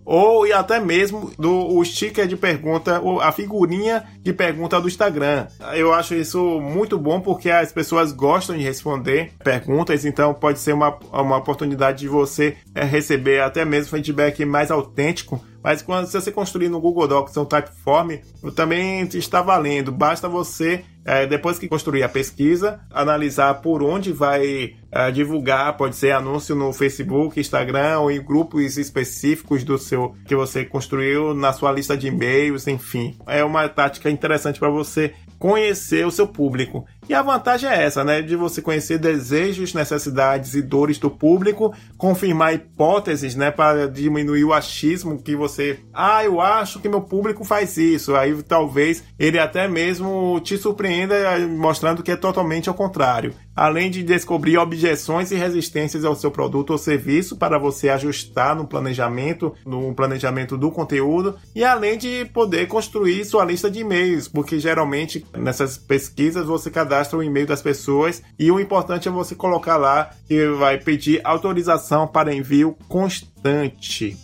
ou 0.05 0.47
e 0.47 0.53
até 0.53 0.79
mesmo 0.79 1.31
do 1.37 1.75
o 1.75 1.85
sticker 1.85 2.27
de 2.27 2.35
pergunta, 2.35 2.99
a 3.21 3.31
figurinha 3.31 4.03
de 4.21 4.33
pergunta 4.33 4.81
do 4.81 4.87
Instagram. 4.87 5.45
Eu 5.75 5.93
acho 5.93 6.15
isso 6.15 6.59
muito 6.59 6.97
bom 6.97 7.21
porque 7.21 7.51
as 7.51 7.71
pessoas 7.71 8.11
gostam 8.11 8.57
de 8.57 8.63
responder 8.63 9.33
perguntas, 9.43 10.05
então 10.05 10.33
pode 10.33 10.57
ser 10.59 10.73
uma, 10.73 10.97
uma 11.11 11.37
oportunidade 11.37 11.99
de 11.99 12.07
você 12.07 12.57
é, 12.73 12.83
receber 12.83 13.41
até 13.41 13.63
mesmo 13.63 13.91
feedback 13.91 14.43
mais 14.45 14.71
autêntico 14.71 15.39
mas 15.63 15.81
quando 15.81 16.07
se 16.07 16.13
você 16.13 16.31
construir 16.31 16.69
no 16.69 16.79
Google 16.79 17.07
Docs 17.07 17.35
um 17.37 17.45
Typeform, 17.45 18.11
também 18.55 19.01
está 19.13 19.41
valendo. 19.41 19.91
Basta 19.91 20.29
você, 20.29 20.85
é, 21.03 21.25
depois 21.25 21.59
que 21.59 21.67
construir 21.67 22.03
a 22.03 22.09
pesquisa, 22.09 22.79
analisar 22.89 23.55
por 23.55 23.83
onde 23.83 24.11
vai 24.11 24.75
é, 24.91 25.11
divulgar, 25.11 25.77
pode 25.77 25.95
ser 25.95 26.11
anúncio 26.11 26.55
no 26.55 26.73
Facebook, 26.73 27.39
Instagram 27.39 27.99
ou 27.99 28.11
em 28.11 28.23
grupos 28.23 28.77
específicos 28.77 29.63
do 29.63 29.77
seu 29.77 30.15
que 30.25 30.35
você 30.35 30.65
construiu 30.65 31.33
na 31.33 31.53
sua 31.53 31.71
lista 31.71 31.95
de 31.95 32.07
e-mails, 32.07 32.67
enfim. 32.67 33.17
É 33.27 33.43
uma 33.43 33.67
tática 33.69 34.09
interessante 34.09 34.59
para 34.59 34.69
você 34.69 35.13
conhecer 35.39 36.05
o 36.05 36.11
seu 36.11 36.27
público. 36.27 36.85
E 37.07 37.13
a 37.13 37.21
vantagem 37.23 37.67
é 37.67 37.83
essa, 37.83 38.03
né? 38.03 38.21
De 38.21 38.35
você 38.35 38.61
conhecer 38.61 38.99
desejos, 38.99 39.73
necessidades 39.73 40.53
e 40.53 40.61
dores 40.61 40.99
do 40.99 41.09
público, 41.09 41.73
confirmar 41.97 42.53
hipóteses, 42.53 43.35
né? 43.35 43.49
Para 43.49 43.87
diminuir 43.87 44.43
o 44.43 44.53
achismo 44.53 45.17
que 45.17 45.35
você. 45.35 45.79
Ah, 45.93 46.23
eu 46.23 46.41
acho 46.41 46.79
que 46.79 46.89
meu 46.89 47.01
público 47.01 47.43
faz 47.43 47.77
isso. 47.77 48.15
Aí 48.15 48.43
talvez 48.43 49.03
ele 49.17 49.39
até 49.39 49.67
mesmo 49.67 50.39
te 50.41 50.57
surpreenda 50.57 51.15
mostrando 51.47 52.03
que 52.03 52.11
é 52.11 52.15
totalmente 52.15 52.69
ao 52.69 52.75
contrário 52.75 53.33
além 53.59 53.91
de 53.91 54.01
descobrir 54.01 54.57
objeções 54.57 55.31
e 55.31 55.35
resistências 55.35 56.05
ao 56.05 56.15
seu 56.15 56.31
produto 56.31 56.69
ou 56.69 56.77
serviço 56.77 57.35
para 57.35 57.59
você 57.59 57.89
ajustar 57.89 58.55
no 58.55 58.65
planejamento, 58.65 59.53
no 59.65 59.93
planejamento 59.93 60.57
do 60.57 60.71
conteúdo, 60.71 61.35
e 61.53 61.61
além 61.61 61.97
de 61.97 62.23
poder 62.33 62.69
construir 62.69 63.25
sua 63.25 63.43
lista 63.43 63.69
de 63.69 63.81
e-mails, 63.81 64.29
porque 64.29 64.59
geralmente 64.59 65.25
nessas 65.37 65.77
pesquisas 65.77 66.45
você 66.45 66.71
cadastra 66.71 67.19
o 67.19 67.23
e-mail 67.23 67.47
das 67.47 67.61
pessoas 67.61 68.23
e 68.39 68.49
o 68.49 68.61
importante 68.61 69.09
é 69.09 69.11
você 69.11 69.35
colocar 69.35 69.75
lá 69.75 70.09
que 70.25 70.47
vai 70.51 70.77
pedir 70.77 71.19
autorização 71.25 72.07
para 72.07 72.33
envio 72.33 72.77
constante. 72.87 74.17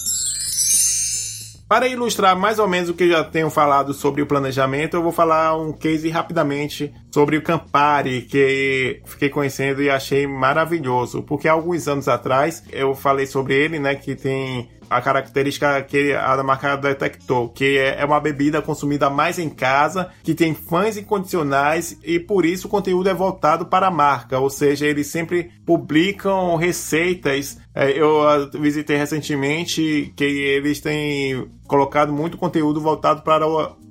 Para 1.68 1.88
ilustrar 1.88 2.38
mais 2.38 2.60
ou 2.60 2.68
menos 2.68 2.90
o 2.90 2.94
que 2.94 3.06
eu 3.06 3.10
já 3.10 3.24
tenho 3.24 3.50
falado 3.50 3.92
sobre 3.92 4.22
o 4.22 4.28
planejamento, 4.28 4.96
eu 4.96 5.02
vou 5.02 5.12
falar 5.12 5.58
um 5.58 5.74
case 5.74 6.08
rapidamente 6.10 6.94
sobre 7.12 7.38
o 7.38 7.42
Campari, 7.42 8.22
que 8.22 9.02
fiquei 9.06 9.30
conhecendo 9.30 9.82
e 9.82 9.90
achei 9.90 10.28
maravilhoso, 10.28 11.24
porque 11.24 11.48
alguns 11.48 11.88
anos 11.88 12.08
atrás 12.08 12.64
eu 12.72 12.94
falei 12.94 13.26
sobre 13.26 13.56
ele, 13.56 13.80
né, 13.80 13.96
que 13.96 14.14
tem 14.14 14.70
a 14.90 15.02
característica 15.02 15.82
que 15.82 16.14
a 16.14 16.44
marca 16.44 16.76
detectou, 16.76 17.50
que 17.50 17.78
é, 17.78 18.02
é 18.02 18.06
uma 18.06 18.20
bebida 18.20 18.62
consumida 18.62 19.10
mais 19.10 19.40
em 19.40 19.50
casa, 19.50 20.12
que 20.24 20.36
tem 20.36 20.54
fãs 20.54 20.98
incondicionais 20.98 21.98
e 22.04 22.20
por 22.20 22.46
isso 22.46 22.68
o 22.68 22.70
conteúdo 22.70 23.10
é 23.10 23.14
voltado 23.14 23.66
para 23.66 23.88
a 23.88 23.92
marca, 23.92 24.40
ou 24.40 24.50
seja, 24.50 24.86
eles 24.86 25.08
sempre 25.08 25.52
publicam 25.66 26.56
receitas. 26.56 27.58
É, 27.76 27.92
eu 27.92 28.24
visitei 28.54 28.96
recentemente 28.96 30.14
que 30.16 30.24
eles 30.24 30.80
têm 30.80 31.50
colocado 31.68 32.14
muito 32.14 32.38
conteúdo 32.38 32.80
voltado 32.80 33.22
para 33.22 33.46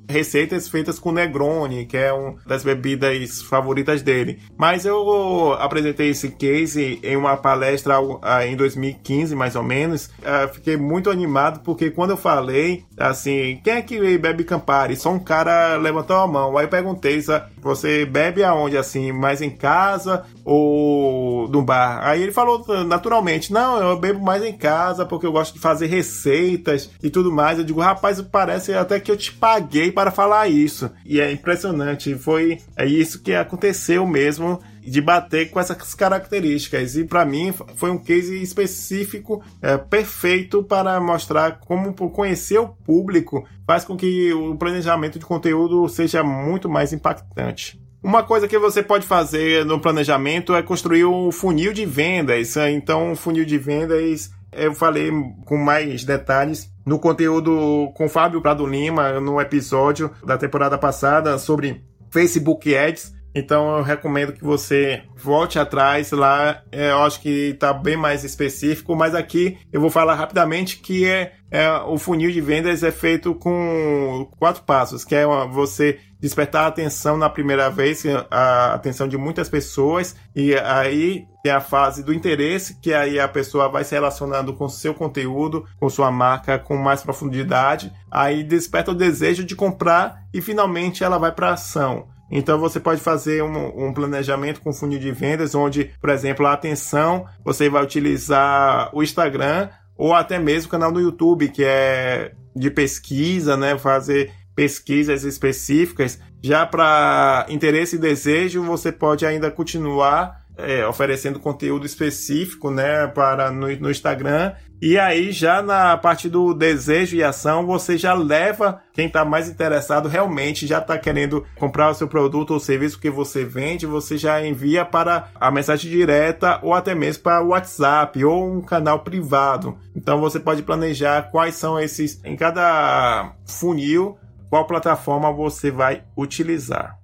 receitas 0.08 0.68
feitas 0.68 0.98
com 0.98 1.12
Negroni, 1.12 1.86
que 1.86 1.96
é 1.96 2.12
uma 2.12 2.36
das 2.46 2.62
bebidas 2.62 3.42
favoritas 3.42 4.02
dele. 4.02 4.38
Mas 4.56 4.84
eu 4.84 5.52
apresentei 5.54 6.10
esse 6.10 6.30
case 6.30 6.98
em 7.02 7.16
uma 7.16 7.36
palestra 7.36 7.96
ah, 8.22 8.46
em 8.46 8.56
2015, 8.56 9.34
mais 9.34 9.56
ou 9.56 9.62
menos. 9.62 10.10
Ah, 10.24 10.48
fiquei 10.52 10.76
muito 10.76 11.10
animado 11.10 11.60
porque 11.60 11.90
quando 11.90 12.10
eu 12.10 12.16
falei 12.16 12.84
assim, 12.96 13.60
quem 13.64 13.74
é 13.74 13.82
que 13.82 14.18
bebe 14.18 14.44
Campari? 14.44 14.96
Só 14.96 15.10
um 15.10 15.18
cara 15.18 15.76
levantou 15.76 16.16
a 16.16 16.26
mão. 16.26 16.56
Aí 16.56 16.66
eu 16.66 16.70
perguntei, 16.70 17.20
você 17.60 18.04
bebe 18.04 18.44
aonde 18.44 18.76
assim, 18.76 19.12
mais 19.12 19.40
em 19.40 19.50
casa 19.50 20.24
ou 20.44 21.43
bar? 21.62 22.00
Aí 22.02 22.22
ele 22.22 22.32
falou 22.32 22.64
naturalmente, 22.84 23.52
não, 23.52 23.78
eu 23.78 23.96
bebo 23.98 24.20
mais 24.20 24.42
em 24.44 24.52
casa 24.52 25.04
porque 25.04 25.26
eu 25.26 25.32
gosto 25.32 25.54
de 25.54 25.60
fazer 25.60 25.86
receitas 25.86 26.90
e 27.02 27.10
tudo 27.10 27.32
mais. 27.32 27.58
Eu 27.58 27.64
digo, 27.64 27.80
rapaz, 27.80 28.20
parece 28.20 28.72
até 28.74 28.98
que 29.00 29.10
eu 29.10 29.16
te 29.16 29.32
paguei 29.32 29.90
para 29.90 30.10
falar 30.10 30.48
isso. 30.48 30.90
E 31.04 31.20
é 31.20 31.30
impressionante, 31.30 32.14
foi 32.16 32.60
é 32.76 32.86
isso 32.86 33.22
que 33.22 33.34
aconteceu 33.34 34.06
mesmo 34.06 34.60
de 34.86 35.00
bater 35.00 35.50
com 35.50 35.58
essas 35.58 35.94
características. 35.94 36.96
E 36.96 37.04
para 37.04 37.24
mim 37.24 37.52
foi 37.76 37.90
um 37.90 37.98
case 37.98 38.40
específico, 38.42 39.42
é, 39.62 39.76
perfeito 39.76 40.62
para 40.62 41.00
mostrar 41.00 41.60
como 41.60 41.94
conhecer 41.94 42.58
o 42.58 42.68
público 42.68 43.46
faz 43.66 43.84
com 43.84 43.96
que 43.96 44.32
o 44.32 44.56
planejamento 44.56 45.18
de 45.18 45.24
conteúdo 45.24 45.88
seja 45.88 46.22
muito 46.22 46.68
mais 46.68 46.92
impactante. 46.92 47.80
Uma 48.04 48.22
coisa 48.22 48.46
que 48.46 48.58
você 48.58 48.82
pode 48.82 49.06
fazer 49.06 49.64
no 49.64 49.80
planejamento 49.80 50.54
é 50.54 50.62
construir 50.62 51.06
um 51.06 51.32
funil 51.32 51.72
de 51.72 51.86
vendas. 51.86 52.54
Então, 52.54 53.12
um 53.12 53.16
funil 53.16 53.46
de 53.46 53.56
vendas 53.56 54.30
eu 54.52 54.74
falei 54.74 55.10
com 55.46 55.56
mais 55.56 56.04
detalhes 56.04 56.70
no 56.84 56.98
conteúdo 56.98 57.90
com 57.94 58.06
Fábio 58.06 58.42
Prado 58.42 58.66
Lima, 58.66 59.18
no 59.20 59.40
episódio 59.40 60.10
da 60.22 60.36
temporada 60.36 60.76
passada 60.76 61.38
sobre 61.38 61.82
Facebook 62.10 62.76
Ads. 62.76 63.14
Então 63.34 63.78
eu 63.78 63.82
recomendo 63.82 64.32
que 64.32 64.44
você 64.44 65.02
volte 65.16 65.58
atrás 65.58 66.12
lá. 66.12 66.62
É, 66.70 66.90
eu 66.90 67.02
acho 67.02 67.20
que 67.20 67.50
está 67.50 67.72
bem 67.72 67.96
mais 67.96 68.22
específico, 68.22 68.94
mas 68.94 69.14
aqui 69.14 69.58
eu 69.72 69.80
vou 69.80 69.90
falar 69.90 70.14
rapidamente 70.14 70.78
que 70.78 71.04
é, 71.04 71.32
é, 71.50 71.70
o 71.86 71.98
funil 71.98 72.30
de 72.30 72.40
vendas 72.40 72.82
é 72.82 72.92
feito 72.92 73.34
com 73.34 74.28
quatro 74.38 74.62
passos, 74.62 75.04
que 75.04 75.14
é 75.14 75.26
você 75.46 75.98
despertar 76.20 76.64
a 76.64 76.68
atenção 76.68 77.18
na 77.18 77.28
primeira 77.28 77.68
vez, 77.68 78.02
a 78.30 78.72
atenção 78.72 79.06
de 79.06 79.18
muitas 79.18 79.46
pessoas, 79.46 80.16
e 80.34 80.54
aí 80.54 81.26
tem 81.42 81.52
a 81.52 81.60
fase 81.60 82.02
do 82.02 82.14
interesse, 82.14 82.80
que 82.80 82.94
aí 82.94 83.20
a 83.20 83.28
pessoa 83.28 83.68
vai 83.68 83.84
se 83.84 83.94
relacionando 83.94 84.54
com 84.54 84.66
seu 84.66 84.94
conteúdo, 84.94 85.66
com 85.78 85.90
sua 85.90 86.10
marca 86.10 86.58
com 86.58 86.78
mais 86.78 87.02
profundidade, 87.02 87.92
aí 88.10 88.42
desperta 88.42 88.92
o 88.92 88.94
desejo 88.94 89.44
de 89.44 89.54
comprar 89.54 90.22
e 90.32 90.40
finalmente 90.40 91.04
ela 91.04 91.18
vai 91.18 91.30
para 91.30 91.52
ação. 91.52 92.08
Então 92.30 92.58
você 92.58 92.80
pode 92.80 93.00
fazer 93.00 93.42
um, 93.42 93.88
um, 93.88 93.92
planejamento 93.92 94.60
com 94.60 94.72
funil 94.72 94.98
de 94.98 95.12
vendas, 95.12 95.54
onde, 95.54 95.90
por 96.00 96.10
exemplo, 96.10 96.46
a 96.46 96.52
atenção 96.52 97.26
você 97.44 97.68
vai 97.68 97.82
utilizar 97.82 98.90
o 98.94 99.02
Instagram 99.02 99.68
ou 99.96 100.14
até 100.14 100.38
mesmo 100.38 100.68
o 100.68 100.70
canal 100.70 100.90
do 100.90 101.00
YouTube, 101.00 101.48
que 101.48 101.62
é 101.64 102.32
de 102.56 102.70
pesquisa, 102.70 103.56
né? 103.56 103.78
Fazer 103.78 104.32
pesquisas 104.54 105.24
específicas. 105.24 106.18
Já 106.42 106.66
para 106.66 107.46
interesse 107.48 107.96
e 107.96 107.98
desejo, 107.98 108.62
você 108.62 108.92
pode 108.92 109.24
ainda 109.26 109.50
continuar 109.50 110.43
é, 110.56 110.86
oferecendo 110.86 111.40
conteúdo 111.40 111.86
específico, 111.86 112.70
né, 112.70 113.06
para 113.08 113.50
no, 113.50 113.74
no 113.76 113.90
Instagram. 113.90 114.52
E 114.80 114.98
aí 114.98 115.32
já 115.32 115.62
na 115.62 115.96
parte 115.96 116.28
do 116.28 116.52
desejo 116.52 117.16
e 117.16 117.22
ação, 117.22 117.64
você 117.64 117.96
já 117.96 118.12
leva 118.12 118.82
quem 118.92 119.06
está 119.06 119.24
mais 119.24 119.48
interessado 119.48 120.08
realmente 120.08 120.66
já 120.66 120.78
está 120.78 120.98
querendo 120.98 121.44
comprar 121.56 121.90
o 121.90 121.94
seu 121.94 122.06
produto 122.06 122.52
ou 122.52 122.60
serviço 122.60 123.00
que 123.00 123.08
você 123.08 123.44
vende, 123.44 123.86
você 123.86 124.18
já 124.18 124.44
envia 124.44 124.84
para 124.84 125.28
a 125.36 125.50
mensagem 125.50 125.90
direta 125.90 126.60
ou 126.62 126.74
até 126.74 126.94
mesmo 126.94 127.22
para 127.22 127.42
o 127.42 127.48
WhatsApp 127.48 128.22
ou 128.24 128.56
um 128.56 128.60
canal 128.60 129.00
privado. 129.00 129.78
Então 129.96 130.20
você 130.20 130.38
pode 130.38 130.62
planejar 130.62 131.30
quais 131.30 131.54
são 131.54 131.80
esses 131.80 132.20
em 132.24 132.36
cada 132.36 133.32
funil, 133.46 134.18
qual 134.50 134.66
plataforma 134.66 135.32
você 135.32 135.70
vai 135.70 136.04
utilizar. 136.16 137.03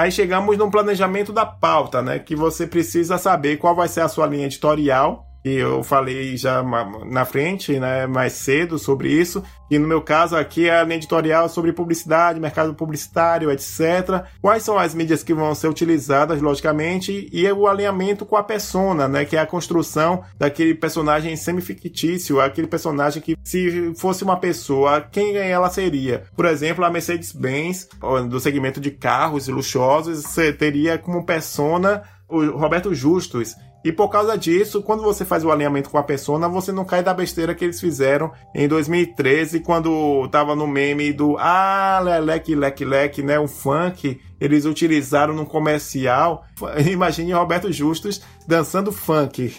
Aí 0.00 0.10
chegamos 0.10 0.56
no 0.56 0.70
planejamento 0.70 1.30
da 1.30 1.44
pauta, 1.44 2.00
né? 2.00 2.18
Que 2.18 2.34
você 2.34 2.66
precisa 2.66 3.18
saber 3.18 3.58
qual 3.58 3.76
vai 3.76 3.86
ser 3.86 4.00
a 4.00 4.08
sua 4.08 4.26
linha 4.26 4.46
editorial 4.46 5.29
e 5.44 5.54
eu 5.54 5.82
falei 5.82 6.36
já 6.36 6.62
na 7.06 7.24
frente, 7.24 7.78
né, 7.78 8.06
mais 8.06 8.34
cedo 8.34 8.78
sobre 8.78 9.08
isso, 9.08 9.42
e 9.70 9.78
no 9.78 9.86
meu 9.86 10.02
caso 10.02 10.36
aqui 10.36 10.68
é 10.68 10.80
a 10.80 10.94
editorial 10.94 11.48
sobre 11.48 11.72
publicidade, 11.72 12.40
mercado 12.40 12.74
publicitário, 12.74 13.50
etc. 13.50 14.24
Quais 14.40 14.62
são 14.62 14.76
as 14.76 14.94
mídias 14.94 15.22
que 15.22 15.32
vão 15.32 15.54
ser 15.54 15.68
utilizadas, 15.68 16.42
logicamente, 16.42 17.28
e 17.32 17.50
o 17.52 17.66
alinhamento 17.66 18.26
com 18.26 18.36
a 18.36 18.42
persona, 18.42 19.06
né, 19.06 19.24
que 19.24 19.36
é 19.36 19.40
a 19.40 19.46
construção 19.46 20.22
daquele 20.36 20.74
personagem 20.74 21.36
semi-fictício, 21.36 22.40
aquele 22.40 22.66
personagem 22.66 23.22
que 23.22 23.36
se 23.44 23.94
fosse 23.96 24.24
uma 24.24 24.36
pessoa, 24.36 25.00
quem 25.00 25.36
ela 25.36 25.70
seria? 25.70 26.24
Por 26.36 26.46
exemplo, 26.46 26.84
a 26.84 26.90
Mercedes-Benz, 26.90 27.88
do 28.28 28.40
segmento 28.40 28.80
de 28.80 28.90
carros 28.90 29.48
luxuosos, 29.48 30.24
teria 30.58 30.98
como 30.98 31.24
persona 31.24 32.02
o 32.28 32.50
Roberto 32.56 32.94
Justus, 32.94 33.54
e 33.82 33.90
por 33.90 34.08
causa 34.08 34.36
disso, 34.36 34.82
quando 34.82 35.02
você 35.02 35.24
faz 35.24 35.44
o 35.44 35.50
alinhamento 35.50 35.88
com 35.88 35.96
a 35.96 36.02
persona, 36.02 36.48
você 36.48 36.70
não 36.70 36.84
cai 36.84 37.02
da 37.02 37.14
besteira 37.14 37.54
que 37.54 37.64
eles 37.64 37.80
fizeram 37.80 38.30
em 38.54 38.68
2013, 38.68 39.60
quando 39.60 40.28
tava 40.28 40.54
no 40.54 40.66
meme 40.66 41.12
do 41.12 41.36
Ah, 41.38 41.98
leleque, 42.02 42.54
leque, 42.54 42.84
leque, 42.84 43.22
né? 43.22 43.38
O 43.38 43.48
funk, 43.48 44.20
eles 44.38 44.66
utilizaram 44.66 45.32
num 45.32 45.46
comercial. 45.46 46.44
Imagine 46.90 47.32
Roberto 47.32 47.72
Justus 47.72 48.20
dançando 48.46 48.92
funk. 48.92 49.50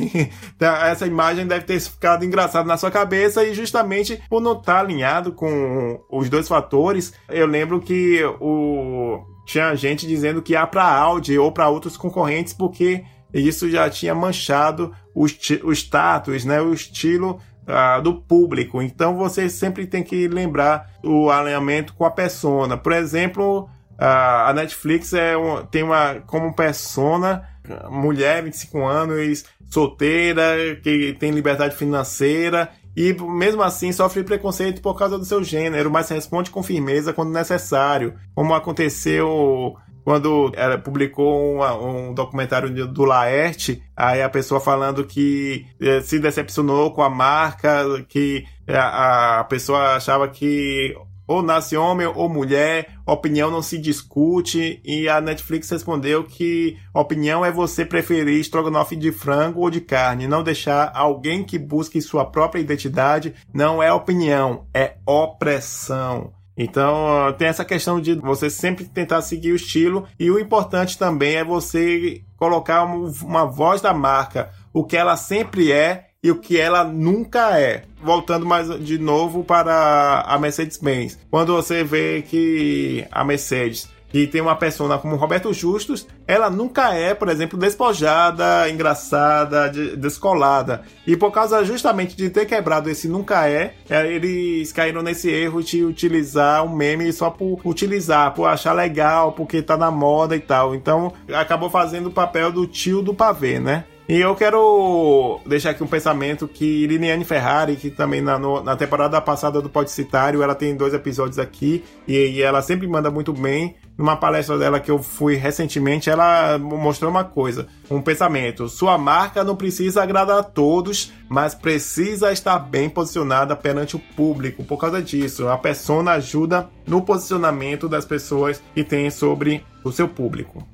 Então, 0.56 0.76
essa 0.86 1.08
imagem 1.08 1.48
deve 1.48 1.66
ter 1.66 1.80
ficado 1.80 2.24
engraçada 2.24 2.68
na 2.68 2.78
sua 2.78 2.92
cabeça 2.92 3.44
e 3.44 3.56
justamente 3.56 4.22
por 4.30 4.40
não 4.40 4.54
estar 4.54 4.76
tá 4.76 4.80
alinhado 4.82 5.32
com 5.32 6.00
os 6.12 6.30
dois 6.30 6.48
fatores, 6.48 7.14
eu 7.28 7.48
lembro 7.48 7.80
que 7.80 8.24
o 8.40 9.20
tinha 9.46 9.76
gente 9.76 10.08
dizendo 10.08 10.42
que 10.42 10.54
ia 10.54 10.66
para 10.68 10.86
Audi 10.86 11.38
ou 11.38 11.52
para 11.52 11.68
outros 11.68 11.98
concorrentes 11.98 12.54
porque 12.54 13.04
e 13.34 13.48
isso 13.48 13.70
já 13.70 13.89
tinha 13.89 14.13
manchado 14.13 14.94
o, 15.13 15.26
o 15.63 15.72
status, 15.72 16.46
né, 16.46 16.62
o 16.62 16.74
estilo 16.74 17.39
uh, 17.67 18.02
do 18.02 18.15
público. 18.22 18.82
Então 18.82 19.15
você 19.15 19.50
sempre 19.50 19.86
tem 19.86 20.04
que 20.04 20.28
lembrar 20.28 20.89
o 21.04 21.30
alinhamento 21.30 21.94
com 21.94 22.06
a 22.06 22.12
persona. 22.12 22.78
Por 22.78 22.94
exemplo, 22.94 23.70
uh, 23.94 24.48
a 24.48 24.54
Netflix 24.54 25.13
é 25.13 25.38
um, 25.38 25.65
tem 25.65 25.84
uma 25.84 26.15
como 26.26 26.54
persona 26.54 27.48
mulher, 27.89 28.44
25 28.44 28.86
anos, 28.86 29.46
solteira, 29.70 30.76
que 30.82 31.15
tem 31.20 31.32
liberdade 31.32 31.76
financeira 31.76 32.70
e 32.96 33.13
mesmo 33.13 33.62
assim 33.63 33.91
sofre 33.91 34.24
preconceito 34.24 34.82
por 34.82 34.98
causa 34.98 35.17
do 35.17 35.24
seu 35.24 35.44
gênero, 35.44 35.89
mas 35.89 36.10
responde 36.10 36.52
com 36.52 36.62
firmeza 36.62 37.13
quando 37.13 37.32
necessário, 37.32 38.15
como 38.36 38.54
aconteceu 38.54 39.76
quando 40.04 40.52
ela 40.56 40.78
publicou 40.78 41.56
uma, 41.56 41.74
um 41.76 42.14
documentário 42.14 42.88
do 42.88 43.06
Laerte, 43.06 43.84
aí 43.96 44.22
a 44.22 44.30
pessoa 44.30 44.60
falando 44.60 45.06
que 45.06 45.66
eh, 45.80 46.02
se 46.02 46.20
decepcionou 46.20 46.92
com 46.92 47.02
a 47.02 47.10
marca, 47.10 47.86
que 48.08 48.46
a, 48.68 49.40
a 49.40 49.44
pessoa 49.44 49.96
achava 49.96 50.28
que 50.28 50.96
ou 51.32 51.42
nasce 51.42 51.78
homem 51.78 52.08
ou 52.08 52.28
mulher, 52.28 52.90
opinião 53.06 53.50
não 53.50 53.62
se 53.62 53.78
discute, 53.78 54.82
e 54.84 55.08
a 55.08 55.22
Netflix 55.22 55.70
respondeu 55.70 56.26
que 56.26 56.78
opinião 56.94 57.46
é 57.46 57.52
você 57.52 57.86
preferir 57.86 58.40
estrogonofe 58.40 58.98
de 58.98 59.14
frango 59.14 59.62
ou 59.62 59.70
de 59.70 59.80
carne, 59.80 60.28
não 60.28 60.44
deixar 60.44 60.92
alguém 60.94 61.44
que 61.44 61.58
busque 61.58 62.02
sua 62.02 62.26
própria 62.26 62.60
identidade, 62.60 63.34
não 63.54 63.82
é 63.82 63.94
opinião, 63.94 64.68
é 64.74 64.96
opressão. 65.06 66.34
Então 66.58 67.34
tem 67.38 67.48
essa 67.48 67.66
questão 67.66 68.00
de 68.00 68.16
você 68.16 68.50
sempre 68.50 68.86
tentar 68.86 69.22
seguir 69.22 69.52
o 69.52 69.56
estilo 69.56 70.08
e 70.20 70.30
o 70.30 70.40
importante 70.40 70.98
também 70.98 71.36
é 71.36 71.44
você 71.44 72.22
colocar 72.38 72.84
uma 72.84 73.46
voz 73.46 73.82
da 73.82 73.94
marca, 73.94 74.50
o 74.74 74.84
que 74.84 74.98
ela 74.98 75.16
sempre 75.16 75.72
é 75.72 76.08
e 76.24 76.30
o 76.30 76.40
que 76.40 76.60
ela 76.60 76.84
nunca 76.84 77.60
é. 77.60 77.84
Voltando 78.04 78.46
mais 78.46 78.68
de 78.84 78.98
novo 78.98 79.44
para 79.44 80.22
a 80.22 80.38
Mercedes-Benz. 80.38 81.20
Quando 81.30 81.56
você 81.56 81.84
vê 81.84 82.22
que 82.22 83.06
a 83.12 83.24
Mercedes 83.24 83.90
que 84.12 84.28
tem 84.28 84.41
uma 84.41 84.56
persona 84.56 84.97
como 84.97 85.15
Roberto 85.15 85.54
Justus, 85.54 86.06
ela 86.28 86.50
nunca 86.50 86.93
é, 86.93 87.13
por 87.13 87.30
exemplo, 87.30 87.58
despojada, 87.58 88.69
engraçada, 88.69 89.69
descolada. 89.97 90.84
E 91.08 91.15
por 91.15 91.32
causa 91.32 91.63
justamente 91.63 92.15
de 92.15 92.30
ter 92.30 92.45
quebrado 92.45 92.89
esse 92.89 93.08
nunca 93.08 93.47
é, 93.47 93.74
é, 93.89 94.12
eles 94.12 94.71
caíram 94.71 95.02
nesse 95.02 95.30
erro 95.30 95.63
de 95.63 95.84
utilizar 95.84 96.63
um 96.65 96.76
meme 96.76 97.12
só 97.13 97.30
por 97.30 97.60
utilizar, 97.63 98.34
por 98.34 98.45
achar 98.45 98.74
legal, 98.74 99.32
porque 99.32 99.62
tá 99.62 99.78
na 99.78 99.89
moda 99.89 100.36
e 100.36 100.39
tal. 100.39 100.76
Então 100.76 101.13
acabou 101.34 101.69
fazendo 101.69 102.08
o 102.08 102.12
papel 102.12 102.52
do 102.52 102.67
tio 102.67 103.02
do 103.02 103.13
pavê, 103.13 103.60
né? 103.60 103.86
E 104.10 104.20
eu 104.20 104.36
quero 104.36 105.40
deixar 105.46 105.70
aqui 105.70 105.84
um 105.84 105.88
pensamento 105.88 106.48
que 106.48 106.86
Liliane 106.88 107.24
Ferrari, 107.24 107.76
que 107.76 107.90
também 107.90 108.22
na, 108.22 108.38
no, 108.38 108.62
na 108.62 108.76
temporada 108.76 109.22
passada 109.22 109.62
do 109.62 109.70
Podcitário, 109.70 110.44
ela 110.44 110.56
tem 110.56 110.76
dois 110.76 110.94
episódios 110.94 111.40
aqui 111.40 111.84
e, 112.08 112.16
e, 112.16 112.42
ela 112.42 112.62
sempre 112.62 112.88
manda 112.88 113.10
muito 113.10 113.32
bem. 113.32 113.76
Numa 113.98 114.18
palestra 114.18 114.58
dela 114.58 114.80
que 114.80 114.90
eu 114.90 114.98
fui 114.98 115.36
recentemente, 115.36 116.10
ela 116.10 116.58
mostrou 116.58 117.12
uma 117.12 117.24
coisa, 117.24 117.68
um 117.90 118.02
pensamento. 118.02 118.68
Sua 118.68 118.98
marca 118.98 119.44
não 119.44 119.56
precisa 119.56 120.02
agradar 120.02 120.40
a 120.40 120.44
todos, 120.44 121.14
mas 121.30 121.54
precisa 121.54 122.32
estar 122.32 122.58
bem 122.58 122.90
posicionada 122.90 123.56
perante 123.56 123.96
o 123.96 124.00
público. 124.00 124.64
Por 124.64 124.78
causa 124.78 125.02
disso, 125.02 125.48
a 125.48 125.58
persona 125.58 126.14
ajuda 126.14 126.68
no 126.88 127.02
posicionamento 127.04 127.88
das 127.88 128.04
pessoas 128.04 128.62
que 128.74 128.84
tem 128.84 129.10
sobre 129.12 129.64
o 129.84 129.92
seu 129.92 130.08
público. 130.08 130.66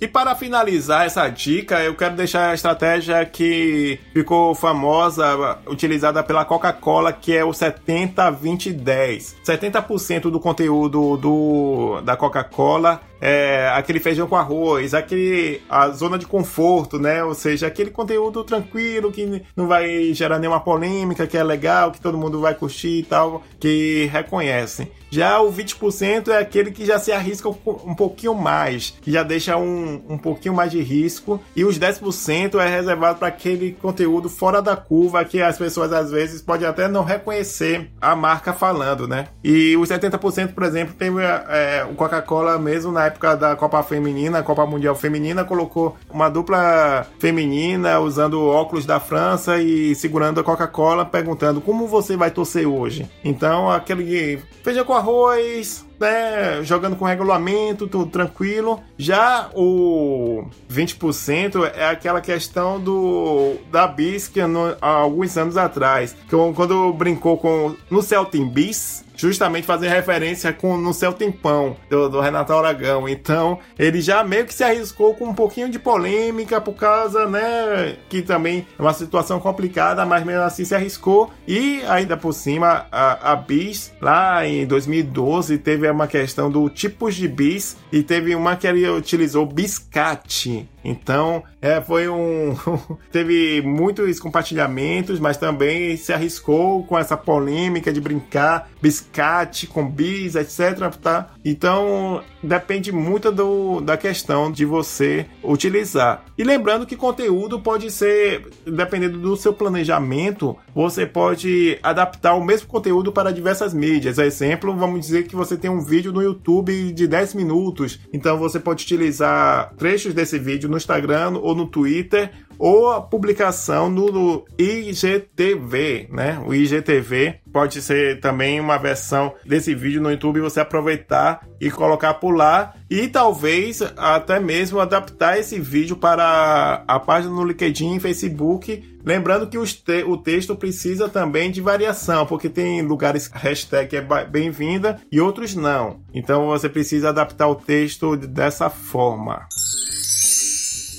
E 0.00 0.06
para 0.06 0.34
finalizar 0.36 1.06
essa 1.06 1.28
dica, 1.28 1.82
eu 1.82 1.94
quero 1.94 2.14
deixar 2.14 2.50
a 2.50 2.54
estratégia 2.54 3.24
que 3.26 3.98
ficou 4.12 4.54
famosa, 4.54 5.58
utilizada 5.66 6.22
pela 6.22 6.44
Coca-Cola, 6.44 7.12
que 7.12 7.36
é 7.36 7.44
o 7.44 7.50
70-20-10. 7.50 9.34
70% 9.44 10.30
do 10.30 10.38
conteúdo 10.38 11.16
do, 11.16 12.00
da 12.02 12.16
Coca-Cola 12.16 13.00
é, 13.20 13.70
aquele 13.74 14.00
feijão 14.00 14.26
com 14.26 14.36
arroz, 14.36 14.94
aquele 14.94 15.60
a 15.68 15.88
zona 15.90 16.18
de 16.18 16.26
conforto, 16.26 16.98
né? 16.98 17.22
Ou 17.24 17.34
seja, 17.34 17.66
aquele 17.66 17.90
conteúdo 17.90 18.44
tranquilo 18.44 19.12
que 19.12 19.42
não 19.56 19.66
vai 19.66 20.12
gerar 20.12 20.38
nenhuma 20.38 20.60
polêmica, 20.60 21.26
que 21.26 21.36
é 21.36 21.42
legal, 21.42 21.92
que 21.92 22.00
todo 22.00 22.18
mundo 22.18 22.40
vai 22.40 22.54
curtir 22.54 23.00
e 23.00 23.02
tal, 23.02 23.42
que 23.58 24.08
reconhecem. 24.12 24.90
Já 25.10 25.40
o 25.40 25.50
20% 25.50 26.28
é 26.28 26.38
aquele 26.38 26.70
que 26.70 26.84
já 26.84 26.98
se 26.98 27.10
arrisca 27.12 27.48
um 27.48 27.94
pouquinho 27.94 28.34
mais, 28.34 28.94
que 29.00 29.10
já 29.10 29.22
deixa 29.22 29.56
um, 29.56 30.02
um 30.08 30.18
pouquinho 30.18 30.54
mais 30.54 30.70
de 30.70 30.82
risco, 30.82 31.40
e 31.56 31.64
os 31.64 31.78
10% 31.78 32.60
é 32.60 32.68
reservado 32.68 33.18
para 33.18 33.28
aquele 33.28 33.72
conteúdo 33.72 34.28
fora 34.28 34.60
da 34.60 34.76
curva 34.76 35.24
que 35.24 35.40
as 35.40 35.56
pessoas 35.56 35.92
às 35.92 36.10
vezes 36.10 36.42
podem 36.42 36.68
até 36.68 36.88
não 36.88 37.04
reconhecer 37.04 37.90
a 38.00 38.14
marca 38.14 38.52
falando, 38.52 39.08
né? 39.08 39.28
E 39.42 39.76
os 39.76 39.88
70%, 39.88 40.52
por 40.52 40.62
exemplo, 40.62 40.94
tem 40.94 41.10
é, 41.48 41.86
o 41.90 41.94
Coca-Cola 41.94 42.58
mesmo 42.58 42.92
na 42.92 43.07
época 43.08 43.36
da 43.36 43.56
Copa 43.56 43.82
Feminina, 43.82 44.42
Copa 44.42 44.64
Mundial 44.64 44.94
Feminina, 44.94 45.44
colocou 45.44 45.96
uma 46.10 46.28
dupla 46.28 47.06
feminina 47.18 47.98
usando 47.98 48.46
óculos 48.46 48.86
da 48.86 49.00
França 49.00 49.58
e 49.58 49.94
segurando 49.94 50.40
a 50.40 50.44
Coca-Cola, 50.44 51.04
perguntando 51.04 51.60
como 51.60 51.86
você 51.86 52.16
vai 52.16 52.30
torcer 52.30 52.66
hoje. 52.66 53.10
Então, 53.24 53.70
aquele 53.70 54.38
feijão 54.62 54.84
com 54.84 54.94
arroz, 54.94 55.84
né, 55.98 56.62
jogando 56.62 56.96
com 56.96 57.04
regulamento, 57.04 57.86
tudo 57.86 58.06
tranquilo. 58.06 58.80
Já 58.96 59.50
o 59.54 60.46
20% 60.70 61.70
é 61.74 61.86
aquela 61.86 62.20
questão 62.20 62.80
do 62.80 63.56
da 63.70 63.86
Bis 63.86 64.28
que 64.28 64.44
no, 64.46 64.76
há 64.80 64.88
alguns 64.88 65.36
anos 65.36 65.56
atrás, 65.56 66.14
que 66.28 66.36
quando 66.54 66.92
brincou 66.92 67.38
com 67.38 67.74
no 67.90 68.02
Celtic 68.02 68.44
Bis, 68.44 69.04
justamente 69.18 69.66
fazer 69.66 69.88
referência 69.88 70.52
com 70.52 70.76
No 70.76 70.94
Céu 70.94 71.12
Tempão, 71.12 71.76
do, 71.90 72.08
do 72.08 72.20
Renato 72.20 72.52
Aragão. 72.52 73.08
Então, 73.08 73.58
ele 73.76 74.00
já 74.00 74.22
meio 74.22 74.46
que 74.46 74.54
se 74.54 74.62
arriscou 74.62 75.14
com 75.14 75.26
um 75.26 75.34
pouquinho 75.34 75.68
de 75.68 75.78
polêmica 75.78 76.60
por 76.60 76.74
causa, 76.74 77.26
né, 77.26 77.96
que 78.08 78.22
também 78.22 78.66
é 78.78 78.80
uma 78.80 78.94
situação 78.94 79.40
complicada, 79.40 80.06
mas 80.06 80.24
mesmo 80.24 80.42
assim 80.42 80.64
se 80.64 80.74
arriscou. 80.74 81.30
E 81.46 81.82
ainda 81.88 82.16
por 82.16 82.32
cima, 82.32 82.86
a, 82.92 83.32
a 83.32 83.36
Bis, 83.36 83.92
lá 84.00 84.46
em 84.46 84.64
2012, 84.64 85.58
teve 85.58 85.87
uma 85.90 86.06
questão 86.06 86.50
do 86.50 86.68
tipos 86.68 87.14
de 87.14 87.28
bis 87.28 87.76
e 87.92 88.02
teve 88.02 88.34
uma 88.34 88.56
que 88.56 88.66
ele 88.66 88.88
utilizou 88.88 89.46
biscate. 89.46 90.68
Então, 90.88 91.42
é, 91.60 91.80
foi 91.80 92.08
um. 92.08 92.56
teve 93.12 93.60
muitos 93.62 94.18
compartilhamentos, 94.18 95.20
mas 95.20 95.36
também 95.36 95.96
se 95.96 96.12
arriscou 96.12 96.84
com 96.84 96.98
essa 96.98 97.16
polêmica 97.16 97.92
de 97.92 98.00
brincar 98.00 98.70
biscate 98.80 99.66
com 99.66 99.88
bis, 99.88 100.34
etc. 100.34 100.94
Tá? 101.00 101.34
Então, 101.44 102.22
depende 102.42 102.92
muito 102.92 103.30
do, 103.30 103.80
da 103.80 103.96
questão 103.96 104.50
de 104.50 104.64
você 104.64 105.26
utilizar. 105.42 106.24
E 106.36 106.44
lembrando 106.44 106.86
que 106.86 106.96
conteúdo 106.96 107.58
pode 107.58 107.90
ser, 107.90 108.46
dependendo 108.64 109.18
do 109.18 109.36
seu 109.36 109.52
planejamento, 109.52 110.56
você 110.72 111.04
pode 111.04 111.78
adaptar 111.82 112.34
o 112.34 112.44
mesmo 112.44 112.68
conteúdo 112.68 113.12
para 113.12 113.32
diversas 113.32 113.74
mídias. 113.74 114.18
Exemplo, 114.18 114.74
vamos 114.76 115.00
dizer 115.00 115.26
que 115.26 115.34
você 115.34 115.56
tem 115.56 115.70
um 115.70 115.80
vídeo 115.80 116.12
no 116.12 116.22
YouTube 116.22 116.92
de 116.92 117.06
10 117.08 117.34
minutos, 117.34 117.98
então 118.12 118.38
você 118.38 118.60
pode 118.60 118.84
utilizar 118.84 119.74
trechos 119.76 120.14
desse 120.14 120.38
vídeo 120.38 120.68
no 120.68 120.77
Instagram 120.78 121.38
ou 121.38 121.54
no 121.54 121.66
Twitter 121.66 122.30
ou 122.58 122.90
a 122.90 123.00
publicação 123.00 123.88
no, 123.88 124.10
no, 124.10 124.44
IGTV, 124.58 126.08
né? 126.10 126.42
O 126.44 126.52
IGTV 126.52 127.36
pode 127.52 127.80
ser 127.80 128.20
também 128.20 128.58
uma 128.58 128.76
versão 128.76 129.32
desse 129.46 129.74
vídeo 129.74 130.00
no 130.00 130.10
YouTube 130.10 130.40
você 130.40 130.60
aproveitar 130.60 131.46
e 131.60 131.70
colocar 131.70 132.14
por 132.14 132.32
lá 132.32 132.74
e 132.90 133.06
talvez 133.06 133.80
até 133.96 134.40
mesmo 134.40 134.80
adaptar 134.80 135.38
esse 135.38 135.58
vídeo 135.60 135.96
para 135.96 136.82
a 136.86 136.98
página 136.98 137.32
no 137.32 137.44
LinkedIn 137.44 137.96
e 137.96 138.00
Facebook. 138.00 138.98
Lembrando 139.04 139.46
que 139.46 139.56
te 139.64 140.02
o 140.04 140.16
texto 140.16 140.56
precisa 140.56 141.08
também 141.08 141.50
de 141.50 141.60
variação, 141.60 142.26
porque 142.26 142.48
tem 142.48 142.82
lugares 142.82 143.30
hashtag 143.32 143.96
é 143.96 144.24
bem-vinda 144.24 145.00
e 145.10 145.20
outros 145.20 145.54
não. 145.54 146.00
Então 146.12 146.46
você 146.46 146.68
precisa 146.68 147.10
adaptar 147.10 147.48
o 147.48 147.54
texto 147.54 148.16
dessa 148.16 148.68
forma. 148.68 149.46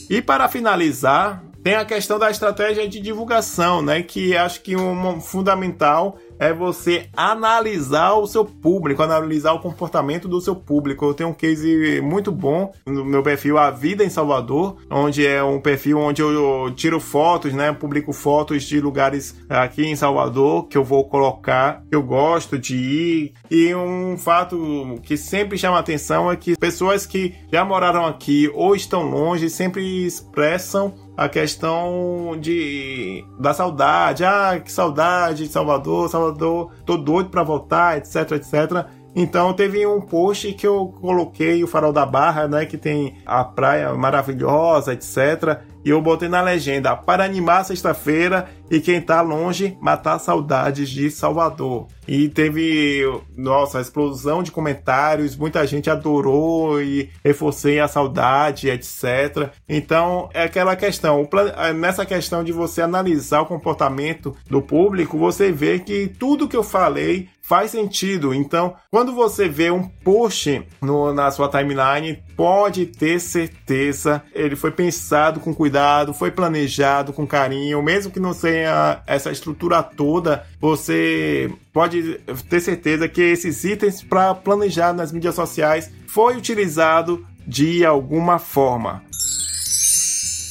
E 0.10 0.22
para 0.22 0.50
finalizar, 0.50 1.44
tem 1.64 1.76
a 1.76 1.86
questão 1.86 2.18
da 2.18 2.32
estratégia 2.32 2.88
de 2.88 3.00
divulgação, 3.00 3.82
né? 3.82 4.02
Que 4.02 4.36
acho 4.36 4.62
que 4.62 4.76
um 4.76 5.22
fundamental 5.22 6.18
é 6.40 6.54
você 6.54 7.10
analisar 7.16 8.14
o 8.14 8.26
seu 8.26 8.46
público, 8.46 9.04
analisar 9.04 9.54
o 9.54 9.60
comportamento 9.60 10.28
do 10.28 10.40
seu 10.40 10.56
público. 10.56 11.06
Eu 11.06 11.14
tenho 11.14 11.30
um 11.30 11.34
case 11.34 12.02
muito 12.02 12.32
bom 12.32 12.72
no 12.86 13.04
meu 13.04 13.22
perfil 13.22 13.58
A 13.58 13.70
Vida 13.70 14.04
em 14.04 14.10
Salvador, 14.10 14.78
onde 14.90 15.26
é 15.26 15.44
um 15.44 15.60
perfil 15.60 16.00
onde 16.00 16.22
eu 16.22 16.72
tiro 16.76 17.00
fotos, 17.00 17.54
né? 17.54 17.72
Publico 17.74 18.14
fotos 18.14 18.64
de 18.64 18.80
lugares 18.80 19.36
aqui 19.50 19.86
em 19.86 19.96
Salvador 19.96 20.68
que 20.68 20.78
eu 20.78 20.84
vou 20.84 21.04
colocar, 21.06 21.84
que 21.90 21.96
eu 21.96 22.02
gosto 22.02 22.58
de 22.58 22.76
ir. 22.76 23.34
E 23.52 23.76
um 23.76 24.18
fato 24.18 25.00
que 25.04 25.18
sempre 25.18 25.58
chama 25.58 25.78
atenção 25.78 26.32
é 26.32 26.36
que 26.36 26.58
pessoas 26.58 27.06
que 27.06 27.36
já 27.52 27.66
moraram 27.66 28.06
aqui 28.06 28.50
ou 28.54 28.76
estão 28.76 29.04
longe 29.04 29.50
sempre 29.50 30.06
expressam 30.06 30.94
a 31.20 31.28
questão 31.28 32.38
de 32.40 33.26
da 33.38 33.54
saudade. 33.54 34.24
Ah, 34.24 34.58
que 34.64 34.72
saudade 34.72 35.46
de 35.46 35.52
Salvador, 35.52 36.10
Salvador, 36.10 36.72
tô 36.86 36.96
doido 36.96 37.30
para 37.30 37.44
voltar, 37.44 37.98
etc, 37.98 38.32
etc. 38.32 38.88
Então 39.14 39.52
teve 39.54 39.86
um 39.86 40.00
post 40.00 40.54
que 40.54 40.66
eu 40.66 40.94
coloquei 41.02 41.62
o 41.62 41.68
Farol 41.68 41.92
da 41.92 42.06
Barra, 42.06 42.48
né, 42.48 42.66
que 42.66 42.78
tem 42.78 43.18
a 43.26 43.44
praia 43.44 43.94
maravilhosa, 43.94 44.94
etc. 44.94 45.60
E 45.84 45.90
eu 45.90 46.02
botei 46.02 46.28
na 46.28 46.42
legenda 46.42 46.96
para 46.96 47.24
animar 47.24 47.64
sexta-feira 47.64 48.50
e 48.70 48.80
quem 48.80 49.02
tá 49.02 49.22
longe 49.22 49.78
matar 49.82 50.20
saudades 50.20 50.90
de 50.90 51.10
Salvador. 51.10 51.88
E 52.08 52.28
teve, 52.28 53.04
nossa, 53.36 53.80
explosão 53.80 54.44
de 54.44 54.52
comentários, 54.52 55.36
muita 55.36 55.66
gente 55.66 55.90
adorou 55.90 56.82
e 56.82 57.10
reforcei 57.24 57.80
a 57.80 57.88
saudade, 57.88 58.70
etc. 58.70 59.52
Então, 59.68 60.30
é 60.34 60.44
aquela 60.44 60.76
questão, 60.76 61.28
nessa 61.76 62.06
questão 62.06 62.44
de 62.44 62.52
você 62.52 62.82
analisar 62.82 63.42
o 63.42 63.46
comportamento 63.46 64.36
do 64.50 64.62
público, 64.62 65.18
você 65.18 65.52
vê 65.52 65.80
que 65.80 66.08
tudo 66.08 66.48
que 66.48 66.58
eu 66.58 66.64
falei 66.64 67.30
faz 67.50 67.72
sentido. 67.72 68.32
Então, 68.32 68.76
quando 68.92 69.12
você 69.12 69.50
vê 69.50 69.72
um 69.72 69.84
post 69.84 70.64
no, 70.80 71.12
na 71.12 71.32
sua 71.32 71.50
timeline, 71.50 72.22
pode 72.40 72.86
ter 72.86 73.20
certeza, 73.20 74.24
ele 74.34 74.56
foi 74.56 74.72
pensado 74.72 75.42
com 75.42 75.54
cuidado, 75.54 76.14
foi 76.14 76.32
planejado 76.32 77.12
com 77.12 77.28
carinho, 77.28 77.84
mesmo 77.84 78.14
que 78.14 78.20
não 78.20 78.34
tenha 78.34 79.02
essa 79.06 79.30
estrutura 79.30 79.84
toda, 79.84 80.48
você 80.58 81.52
pode 81.74 82.14
ter 82.50 82.62
certeza 82.62 83.10
que 83.10 83.22
esses 83.22 83.66
itens 83.66 84.02
para 84.02 84.34
planejar 84.34 84.94
nas 84.94 85.12
mídias 85.12 85.36
sociais 85.36 85.92
foi 86.08 86.38
utilizado 86.38 87.28
de 87.46 87.84
alguma 87.84 88.40
forma. 88.40 89.04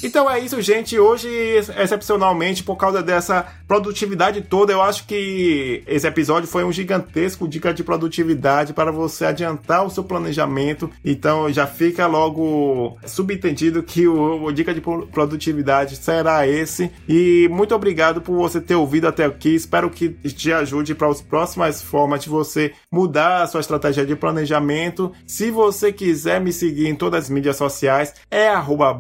Então 0.02 0.30
é 0.30 0.38
isso, 0.38 0.61
gente. 0.62 0.98
Hoje, 0.98 1.28
excepcionalmente, 1.76 2.62
por 2.62 2.76
causa 2.76 3.02
dessa 3.02 3.46
produtividade 3.66 4.40
toda, 4.42 4.72
eu 4.72 4.80
acho 4.80 5.06
que 5.06 5.82
esse 5.87 6.06
episódio 6.06 6.48
foi 6.48 6.64
um 6.64 6.72
gigantesco 6.72 7.48
dica 7.48 7.74
de 7.74 7.82
produtividade 7.82 8.72
para 8.72 8.92
você 8.92 9.24
adiantar 9.26 9.84
o 9.84 9.90
seu 9.90 10.04
planejamento. 10.04 10.90
Então 11.04 11.50
já 11.52 11.66
fica 11.66 12.06
logo 12.06 12.96
subentendido 13.06 13.82
que 13.82 14.06
o, 14.06 14.44
o 14.44 14.52
dica 14.52 14.72
de 14.72 14.80
produtividade 14.80 15.96
será 15.96 16.46
esse. 16.46 16.90
E 17.08 17.48
muito 17.50 17.74
obrigado 17.74 18.20
por 18.20 18.37
você 18.37 18.61
ter 18.61 18.76
ouvido 18.76 19.08
até 19.08 19.24
aqui. 19.24 19.54
Espero 19.54 19.90
que 19.90 20.08
te 20.11 20.52
ajude 20.52 20.94
para 20.94 21.08
as 21.08 21.20
próximas 21.20 21.82
formas 21.82 22.22
de 22.22 22.28
você 22.28 22.72
mudar 22.90 23.42
a 23.42 23.46
sua 23.46 23.61
estratégia 23.61 24.06
de 24.06 24.14
planejamento. 24.14 25.12
Se 25.26 25.50
você 25.50 25.92
quiser 25.92 26.40
me 26.40 26.52
seguir 26.52 26.88
em 26.88 26.94
todas 26.94 27.24
as 27.24 27.30
mídias 27.30 27.56
sociais, 27.56 28.14
é 28.30 28.48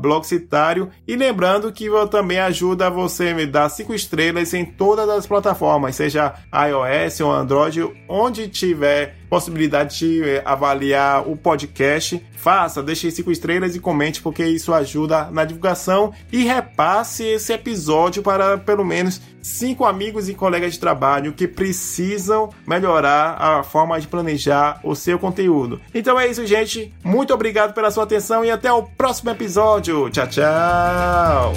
blogcitário 0.00 0.87
e 1.06 1.16
lembrando 1.16 1.72
que 1.72 1.86
eu 1.86 2.08
também 2.08 2.38
ajuda 2.38 2.90
você 2.90 3.28
a 3.28 3.34
me 3.34 3.46
dar 3.46 3.68
cinco 3.68 3.94
estrelas 3.94 4.54
em 4.54 4.64
todas 4.64 5.08
as 5.08 5.26
plataformas, 5.26 5.96
seja 5.96 6.34
iOS 6.52 7.20
ou 7.20 7.32
Android, 7.32 7.88
onde 8.08 8.48
tiver 8.48 9.16
possibilidade 9.28 9.98
de 9.98 10.22
eh, 10.22 10.42
avaliar 10.44 11.28
o 11.28 11.36
podcast, 11.36 12.24
faça, 12.34 12.82
deixe 12.82 13.10
cinco 13.10 13.30
estrelas 13.30 13.76
e 13.76 13.80
comente, 13.80 14.22
porque 14.22 14.44
isso 14.44 14.72
ajuda 14.72 15.30
na 15.30 15.44
divulgação 15.44 16.12
e 16.32 16.44
repasse 16.44 17.24
esse 17.24 17.52
episódio 17.52 18.22
para 18.22 18.56
pelo 18.56 18.84
menos 18.84 19.20
cinco 19.48 19.84
amigos 19.84 20.28
e 20.28 20.34
colegas 20.34 20.74
de 20.74 20.80
trabalho 20.80 21.32
que 21.32 21.48
precisam 21.48 22.50
melhorar 22.66 23.36
a 23.40 23.62
forma 23.62 24.00
de 24.00 24.06
planejar 24.06 24.80
o 24.84 24.94
seu 24.94 25.18
conteúdo. 25.18 25.80
Então 25.94 26.18
é 26.18 26.28
isso, 26.28 26.46
gente. 26.46 26.92
Muito 27.02 27.32
obrigado 27.34 27.74
pela 27.74 27.90
sua 27.90 28.04
atenção 28.04 28.44
e 28.44 28.50
até 28.50 28.72
o 28.72 28.82
próximo 28.82 29.30
episódio. 29.30 30.10
Tchau, 30.10 30.28
tchau. 30.28 31.54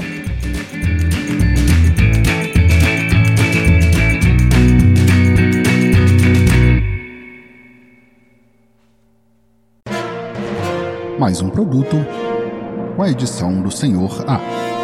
mais 11.21 11.39
um 11.39 11.51
produto 11.51 11.95
com 12.95 13.03
a 13.03 13.11
edição 13.11 13.61
do 13.61 13.69
Senhor 13.69 14.25
A. 14.27 14.80